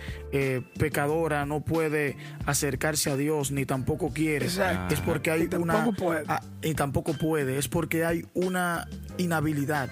pecadora 0.78 1.44
no 1.44 1.60
puede 1.64 2.16
acercarse 2.46 3.10
a 3.10 3.16
Dios 3.16 3.50
ni 3.50 3.66
tampoco 3.66 4.12
quiere, 4.12 4.46
es 4.46 5.00
porque 5.04 5.30
hay 5.30 5.48
una 5.58 5.90
ah, 6.28 6.40
y 6.62 6.74
tampoco 6.74 7.14
puede, 7.14 7.58
es 7.58 7.68
porque 7.68 8.04
hay 8.04 8.24
una 8.34 8.88
inhabilidad 9.18 9.90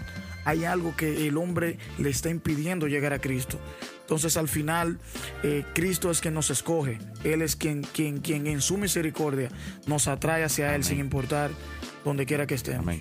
hay 0.49 0.65
algo 0.65 0.97
que 0.97 1.29
el 1.29 1.37
hombre 1.37 1.77
le 1.99 2.09
está 2.09 2.31
impidiendo 2.31 2.87
llegar 2.87 3.13
a 3.13 3.19
Cristo. 3.19 3.59
Entonces 4.01 4.39
al 4.39 4.49
final 4.49 4.99
eh, 5.43 5.63
Cristo 5.75 6.11
es 6.11 6.23
quien 6.23 6.33
nos 6.33 6.49
escoge, 6.49 6.99
Él 7.23 7.43
es 7.43 7.55
quien, 7.55 7.83
quien, 7.83 8.21
quien 8.21 8.47
en 8.47 8.63
su 8.63 8.79
misericordia 8.79 9.51
nos 9.87 10.09
atrae 10.09 10.45
hacia 10.45 10.75
Él 10.75 10.85
sin 10.85 11.01
importar 11.01 11.51
donde 12.03 12.25
quiera 12.25 12.47
que 12.47 12.55
estemos. 12.55 12.95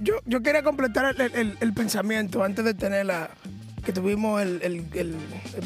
yo, 0.00 0.42
quería 0.44 0.62
completar 0.62 1.16
el, 1.18 1.72
pensamiento 1.72 2.44
antes 2.44 2.64
de 2.64 2.74
tener 2.74 3.06
la, 3.06 3.30
que 3.84 3.92
tuvimos 3.92 4.40
el, 4.40 5.16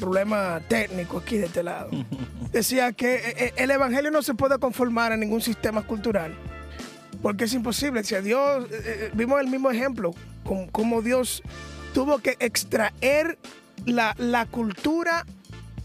problema 0.00 0.62
técnico 0.68 1.18
aquí 1.18 1.36
de 1.36 1.46
este 1.46 1.62
lado. 1.62 1.90
Decía 2.50 2.92
que 2.92 3.16
eh, 3.16 3.34
eh, 3.36 3.52
el 3.58 3.70
Evangelio 3.70 4.10
no 4.10 4.22
se 4.22 4.32
puede 4.32 4.58
conformar 4.58 5.12
a 5.12 5.18
ningún 5.18 5.42
sistema 5.42 5.82
cultural 5.82 6.34
porque 7.24 7.44
es 7.44 7.54
imposible. 7.54 8.04
Si 8.04 8.14
Dios, 8.16 8.66
eh, 8.70 8.82
eh, 8.84 9.10
vimos 9.14 9.40
el 9.40 9.46
mismo 9.46 9.70
ejemplo, 9.70 10.14
como, 10.44 11.00
Dios 11.00 11.42
tuvo 11.94 12.18
que 12.18 12.36
extraer 12.38 13.38
la, 13.86 14.46
cultura 14.50 15.24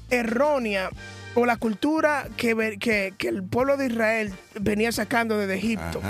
errónea 0.10 0.90
o 1.36 1.46
la 1.46 1.56
cultura 1.56 2.28
que, 2.36 2.78
que, 2.78 3.28
el 3.30 3.42
pueblo 3.42 3.78
de 3.78 3.86
Israel 3.86 4.34
venía 4.60 4.92
sacando 4.92 5.38
desde 5.38 5.56
Egipto. 5.56 6.02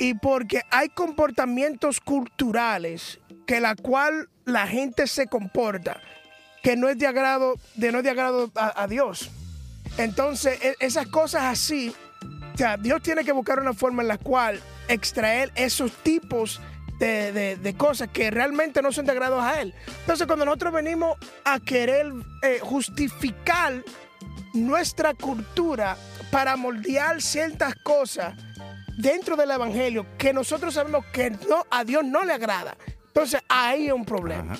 Y 0.00 0.14
porque 0.14 0.62
hay 0.72 0.88
comportamientos 0.88 2.00
culturales 2.00 3.20
que 3.46 3.60
la 3.60 3.76
cual 3.76 4.28
la 4.46 4.66
gente 4.66 5.06
se 5.06 5.28
comporta 5.28 6.00
que 6.60 6.74
no 6.74 6.88
es 6.88 6.98
de 6.98 7.06
agrado, 7.06 7.54
de 7.76 7.92
no 7.92 7.98
es 7.98 8.04
de 8.04 8.10
agrado 8.10 8.50
a, 8.56 8.82
a 8.82 8.88
Dios. 8.88 9.30
Entonces, 9.96 10.58
e, 10.60 10.74
esas 10.80 11.06
cosas 11.06 11.44
así 11.44 11.94
o 12.54 12.56
sea, 12.56 12.76
Dios 12.76 13.02
tiene 13.02 13.24
que 13.24 13.32
buscar 13.32 13.58
una 13.58 13.74
forma 13.74 14.02
en 14.02 14.08
la 14.08 14.18
cual 14.18 14.60
extraer 14.86 15.50
esos 15.56 15.92
tipos 16.02 16.60
de, 17.00 17.74
cosas 17.76 18.08
que 18.08 18.30
realmente 18.30 18.80
no 18.80 18.92
son 18.92 19.06
de 19.06 19.12
agrado 19.12 19.40
a 19.40 19.60
Él. 19.60 19.74
Entonces, 20.00 20.26
cuando 20.26 20.44
nosotros 20.44 20.72
venimos 20.72 21.18
a 21.44 21.58
querer 21.58 22.12
eh, 22.42 22.60
justificar 22.62 23.82
nuestra 24.52 25.14
cultura 25.14 25.96
para 26.30 26.56
moldear 26.56 27.20
ciertas 27.20 27.74
cosas 27.82 28.34
dentro 28.98 29.34
del 29.34 29.50
Evangelio 29.50 30.06
que 30.16 30.32
nosotros 30.32 30.74
sabemos 30.74 31.04
que 31.12 31.30
no, 31.30 31.66
a 31.70 31.82
Dios 31.82 32.04
no 32.04 32.24
le 32.24 32.34
agrada, 32.34 32.76
entonces 33.08 33.40
ahí 33.48 33.86
hay 33.86 33.90
un 33.90 34.04
problema. 34.04 34.56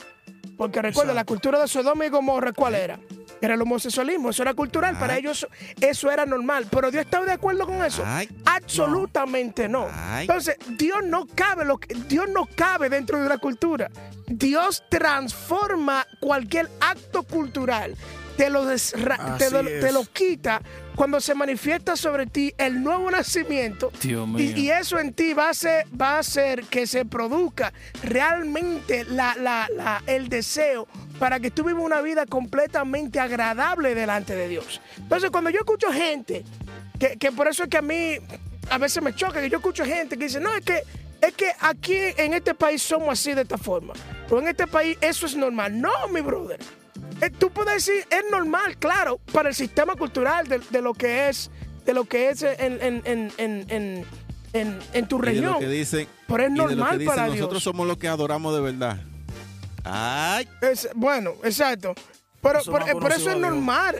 Porque 0.59 0.83
recuerda, 0.83 1.14
la 1.14 1.24
cultura 1.24 1.61
de 1.61 1.68
Sodoma 1.68 2.07
y 2.07 2.09
Gomorra, 2.09 2.52
¿cuál 2.52 2.74
era? 2.74 2.98
Era 3.44 3.54
el 3.54 3.62
homosexualismo, 3.62 4.30
eso 4.30 4.42
era 4.42 4.54
cultural, 4.54 4.98
para 4.98 5.16
ellos 5.16 5.46
eso 5.80 6.11
era 6.11 6.26
normal. 6.26 6.66
Pero 6.70 6.90
Dios 6.90 7.04
estaba 7.04 7.26
de 7.26 7.33
acuerdo 7.33 7.66
con 7.66 7.85
eso. 7.85 8.04
Absolutamente 8.44 9.68
no. 9.68 9.88
Entonces, 10.18 10.57
Dios 10.78 10.98
no 11.04 11.26
cabe 11.26 11.64
lo 11.64 11.78
que, 11.78 11.94
Dios 11.94 12.28
no 12.28 12.46
cabe 12.46 12.88
dentro 12.88 13.18
de 13.18 13.26
una 13.26 13.38
cultura. 13.38 13.90
Dios 14.26 14.83
transforma 14.88 16.07
cualquier 16.20 16.70
acto 16.80 17.22
cultural 17.22 17.94
te 18.37 18.51
lo, 18.51 18.66
te, 18.66 19.92
lo, 19.92 20.05
quita 20.05 20.61
cuando 20.94 21.20
se 21.20 21.35
manifiesta 21.35 21.97
sobre 21.97 22.27
ti 22.27 22.53
el 22.59 22.83
nuevo 22.83 23.11
nacimiento. 23.11 23.92
Y, 24.37 24.70
eso 24.70 24.99
en 24.99 25.12
ti 25.12 25.33
va 25.33 25.51
a, 25.51 25.55
ser, 25.55 25.87
va 25.99 26.16
a 26.16 26.18
hacer 26.20 26.64
que 26.64 26.87
se 26.87 27.05
produzca 27.05 27.73
realmente 28.03 29.05
la, 29.05 30.03
el 30.07 30.29
deseo 30.29 30.88
para 31.18 31.40
que 31.40 31.51
tú 31.51 31.64
vivas 31.64 31.83
una 31.85 32.01
vida 32.01 32.27
completamente 32.27 33.20
agradable 33.20 33.94
delante 33.94 34.35
de 34.35 34.49
Dios. 34.49 34.81
Entonces, 34.97 35.31
cuando 35.31 35.51
yo 35.51 35.61
escucho 35.61 35.92
gente, 35.92 36.44
que, 36.99 37.16
que 37.16 37.33
por 37.33 37.49
eso 37.49 37.64
es 37.64 37.68
que 37.68 37.79
a 37.79 37.83
mí 37.83 38.18
a 38.70 38.79
veces 38.79 39.03
me 39.03 39.14
choca, 39.14 39.40
que 39.40 39.51
yo 39.51 39.59
escucho 39.59 39.85
gente 39.85 40.16
que 40.16 40.25
dice, 40.25 40.40
no, 40.40 40.55
es 40.55 40.64
que, 40.64 40.83
es 41.20 41.33
que 41.35 41.53
aquí 41.61 41.97
en 42.16 42.35
este 42.35 42.55
país 42.55 42.83
somos 42.83 43.11
así 43.11 43.33
de 43.35 43.42
esta 43.42 43.59
forma. 43.59 43.94
O 44.31 44.38
en 44.38 44.49
este 44.49 44.66
país 44.66 44.97
eso 45.01 45.27
es 45.27 45.37
normal. 45.37 45.81
No, 45.81 45.90
mi 46.12 46.20
brother. 46.20 46.59
Eh, 47.20 47.31
tú 47.31 47.50
puedes 47.50 47.87
decir, 47.87 48.07
es 48.11 48.24
normal, 48.31 48.77
claro, 48.79 49.18
para 49.33 49.48
el 49.48 49.55
sistema 49.55 49.94
cultural 49.94 50.46
de, 50.48 50.81
lo 50.81 50.94
que 50.94 51.29
es, 51.29 51.50
de 51.85 51.94
lo 51.94 52.05
que 52.05 52.31
es 52.31 52.42
en, 52.42 54.05
en, 54.53 55.09
tu 55.09 55.18
región. 55.18 55.59
que 55.59 55.68
dicen, 55.68 56.09
pero 56.27 56.44
es 56.44 56.50
normal 56.50 57.00
para 57.05 57.29
Nosotros 57.29 57.62
somos 57.62 57.87
los 57.87 57.98
que 57.98 58.09
adoramos 58.09 58.55
de 58.55 58.61
verdad. 58.61 59.00
Ay. 59.85 60.48
bueno, 60.94 61.35
exacto. 61.42 61.94
Pero 62.40 62.61
eso 62.61 62.72
por, 62.72 63.12
eso 63.12 63.31
es 63.31 63.37
normal. 63.37 63.96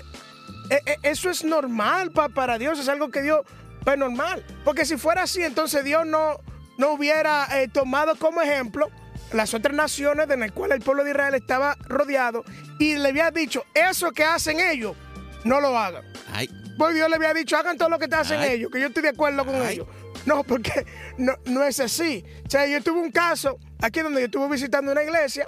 Eh, 0.70 0.81
eh, 0.87 0.96
eso 1.03 1.31
es 1.31 1.44
normal 1.44 2.11
para 2.12 2.59
Dios, 2.59 2.79
es 2.79 2.88
algo 2.88 3.11
que 3.11 3.22
Dios 3.22 3.40
es 3.87 3.98
normal. 3.98 4.44
Porque 4.64 4.85
si 4.85 4.96
fuera 4.96 5.22
así, 5.22 5.42
entonces 5.42 5.85
Dios 5.85 6.07
no, 6.07 6.40
no 6.79 6.92
hubiera 6.92 7.48
tomado 7.72 8.16
como 8.16 8.42
ejemplo 8.42 8.90
las 9.35 9.53
otras 9.53 9.75
naciones 9.75 10.31
en 10.31 10.40
las 10.40 10.53
cuales 10.53 10.77
el 10.77 10.83
pueblo 10.83 11.05
de 11.05 11.11
Israel 11.11 11.35
estaba 11.35 11.77
rodeado 11.87 12.44
y 12.79 12.97
le 12.97 13.09
había 13.09 13.31
dicho, 13.31 13.64
eso 13.75 14.12
que 14.12 14.25
hacen 14.25 14.61
ellos, 14.61 14.97
no 15.44 15.61
lo 15.61 15.77
hagan. 15.77 16.05
Ay. 16.33 16.49
Pues 16.79 16.94
Dios 16.94 17.09
le 17.09 17.16
había 17.16 17.35
dicho, 17.35 17.57
hagan 17.57 17.77
todo 17.77 17.88
lo 17.88 17.99
que 17.99 18.09
te 18.09 18.16
hacen 18.16 18.42
ellos, 18.42 18.70
que 18.73 18.81
yo 18.81 18.88
estoy 18.88 19.03
de 19.03 19.11
acuerdo 19.11 19.44
con 19.44 19.55
ellos. 19.66 19.87
No, 20.27 20.42
porque 20.42 20.87
no, 21.18 21.35
no 21.47 21.62
es 21.62 21.79
así. 21.81 22.25
O 22.47 22.51
sea, 22.51 22.66
yo 22.66 22.83
tuve 22.83 23.01
un 23.01 23.11
caso 23.11 23.59
aquí 23.81 24.01
donde 24.01 24.20
yo 24.20 24.27
estuve 24.27 24.49
visitando 24.49 24.90
una 24.90 25.03
iglesia 25.03 25.47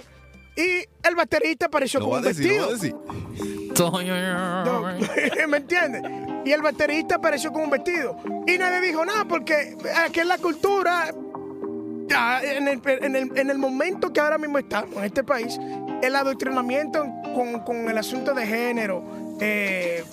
y 0.55 0.85
el 1.07 1.15
baterista 1.15 1.67
apareció 1.67 1.99
con 1.99 2.17
un 2.17 2.21
decir, 2.23 2.59
vestido. 2.59 2.97
No, 4.65 4.81
¿Me 5.47 5.57
entiendes? 5.57 6.01
Y 6.45 6.51
el 6.51 6.61
baterista 6.61 7.15
apareció 7.15 7.51
con 7.51 7.63
un 7.63 7.69
vestido. 7.69 8.17
Y 8.47 8.57
nadie 8.57 8.81
dijo 8.81 9.05
nada 9.05 9.25
porque 9.25 9.77
aquí 9.95 10.21
en 10.21 10.27
la 10.27 10.37
cultura, 10.37 11.13
en, 12.09 12.67
el, 12.67 12.81
en 12.85 13.15
el- 13.15 13.37
en 13.37 13.49
el 13.49 13.57
momento 13.57 14.11
que 14.11 14.19
ahora 14.19 14.37
mismo 14.37 14.57
estamos 14.57 14.95
en 14.97 15.03
este 15.03 15.23
país, 15.23 15.59
el 16.01 16.15
adoctrinamiento 16.15 17.05
con, 17.35 17.59
con 17.61 17.89
el 17.89 17.97
asunto 17.97 18.33
de 18.33 18.45
género, 18.45 19.03
eh, 19.39 20.03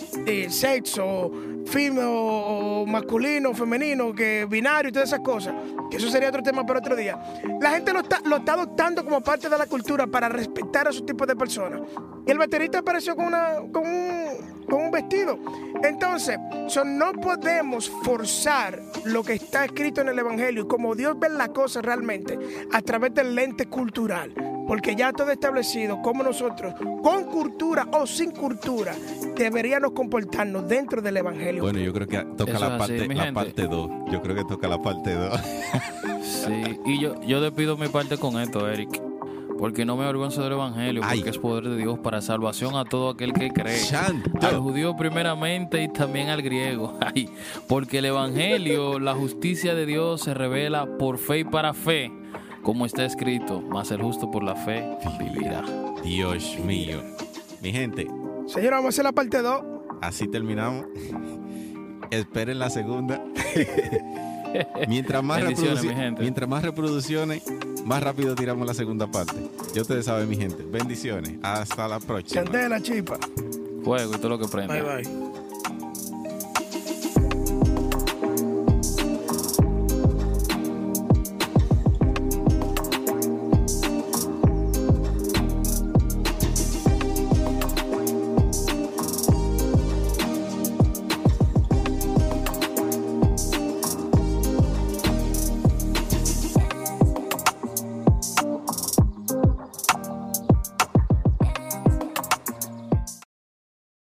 sexo, 0.50 1.30
female 1.66 2.06
o 2.06 2.84
masculino, 2.86 3.54
femenino, 3.54 4.12
que 4.14 4.46
binario 4.48 4.90
y 4.90 4.92
todas 4.92 5.08
esas 5.08 5.20
cosas, 5.20 5.54
que 5.90 5.96
eso 5.96 6.08
sería 6.10 6.28
otro 6.28 6.42
tema 6.42 6.64
para 6.66 6.80
otro 6.80 6.94
día. 6.96 7.18
La 7.60 7.70
gente 7.70 7.92
lo 7.92 8.00
está, 8.00 8.20
lo 8.24 8.36
está 8.36 8.52
adoptando 8.54 9.04
como 9.04 9.20
parte 9.22 9.48
de 9.48 9.56
la 9.56 9.66
cultura 9.66 10.06
para 10.06 10.28
respetar 10.28 10.86
a 10.86 10.90
esos 10.90 11.06
tipos 11.06 11.26
de 11.26 11.36
personas. 11.36 11.80
Y 12.26 12.30
el 12.30 12.38
baterista 12.38 12.78
apareció 12.78 13.16
con, 13.16 13.26
una, 13.26 13.54
con, 13.72 13.86
un, 13.86 14.53
con 14.68 14.82
un 14.82 14.90
vestido. 14.90 15.38
Entonces, 15.82 16.38
so, 16.68 16.84
no 16.84 17.12
podemos 17.12 17.90
forzar 18.02 18.80
lo 19.04 19.22
que 19.22 19.34
está 19.34 19.64
escrito 19.64 20.00
en 20.00 20.08
el 20.08 20.18
Evangelio 20.18 20.64
y 20.64 20.68
como 20.68 20.94
Dios 20.94 21.18
ve 21.18 21.28
la 21.28 21.48
cosa 21.48 21.82
realmente 21.82 22.38
a 22.72 22.80
través 22.82 23.14
del 23.14 23.34
lente 23.34 23.66
cultural. 23.66 24.32
Porque 24.66 24.96
ya 24.96 25.12
todo 25.12 25.30
establecido 25.30 26.00
como 26.00 26.22
nosotros, 26.22 26.72
con 27.02 27.24
cultura 27.24 27.86
o 27.92 28.06
sin 28.06 28.30
cultura, 28.30 28.94
deberíamos 29.36 29.92
comportarnos 29.92 30.66
dentro 30.66 31.02
del 31.02 31.18
Evangelio. 31.18 31.62
Bueno, 31.62 31.80
yo 31.80 31.92
creo 31.92 32.06
que 32.06 32.18
toca 32.34 32.52
Eso 32.52 32.60
la 32.60 32.76
así, 32.76 32.78
parte, 32.78 33.08
mi 33.08 33.14
la 33.14 33.24
gente. 33.24 33.40
parte 33.44 33.62
2. 33.66 33.90
Yo 34.10 34.22
creo 34.22 34.34
que 34.34 34.44
toca 34.44 34.66
la 34.66 34.80
parte 34.80 35.12
2. 35.12 35.40
Sí, 36.22 36.80
y 36.86 36.98
yo, 37.00 37.20
yo 37.22 37.42
despido 37.42 37.76
mi 37.76 37.88
parte 37.88 38.16
con 38.16 38.40
esto, 38.40 38.66
Eric. 38.66 39.03
Porque 39.64 39.86
no 39.86 39.96
me 39.96 40.04
avergüenzo 40.04 40.42
del 40.42 40.52
Evangelio, 40.52 41.00
Ay. 41.02 41.20
porque 41.20 41.30
es 41.30 41.38
poder 41.38 41.64
de 41.70 41.78
Dios 41.78 41.98
para 41.98 42.20
salvación 42.20 42.76
a 42.76 42.84
todo 42.84 43.08
aquel 43.08 43.32
que 43.32 43.48
cree. 43.48 43.78
Santo. 43.78 44.46
Al 44.46 44.58
judío 44.58 44.94
primeramente 44.94 45.82
y 45.82 45.88
también 45.88 46.28
al 46.28 46.42
griego. 46.42 46.98
Ay, 47.14 47.30
porque 47.66 48.00
el 48.00 48.04
Evangelio, 48.04 48.98
la 48.98 49.14
justicia 49.14 49.74
de 49.74 49.86
Dios 49.86 50.20
se 50.20 50.34
revela 50.34 50.98
por 50.98 51.16
fe 51.16 51.38
y 51.38 51.44
para 51.44 51.72
fe, 51.72 52.12
como 52.62 52.84
está 52.84 53.06
escrito, 53.06 53.62
mas 53.62 53.90
el 53.90 54.02
justo 54.02 54.30
por 54.30 54.44
la 54.44 54.54
fe 54.54 54.84
vivirá. 55.18 55.64
Dios 56.04 56.58
mío. 56.62 57.00
Mi 57.62 57.72
gente, 57.72 58.06
Señora, 58.46 58.76
vamos 58.76 58.88
a 58.88 58.90
hacer 58.90 59.04
la 59.06 59.12
parte 59.12 59.40
2. 59.40 59.62
así 60.02 60.28
terminamos. 60.28 60.84
Esperen 62.10 62.58
la 62.58 62.68
segunda. 62.68 63.18
mientras, 64.88 65.22
más 65.22 65.42
mi 65.42 65.56
gente. 65.94 66.20
mientras 66.20 66.48
más 66.48 66.62
reproducciones, 66.62 67.42
más 67.84 68.02
rápido 68.02 68.34
tiramos 68.34 68.66
la 68.66 68.74
segunda 68.74 69.10
parte. 69.10 69.34
Ya 69.74 69.82
ustedes 69.82 70.06
saben, 70.06 70.28
mi 70.28 70.36
gente. 70.36 70.62
Bendiciones. 70.62 71.34
Hasta 71.42 71.88
la 71.88 72.00
próxima. 72.00 72.42
Candela, 72.42 72.80
chipa. 72.80 73.18
Fuego 73.84 74.14
y 74.14 74.18
todo 74.18 74.30
lo 74.30 74.38
que 74.38 74.48
prenda. 74.48 74.74
Bye 74.74 75.02
bye. 75.02 75.33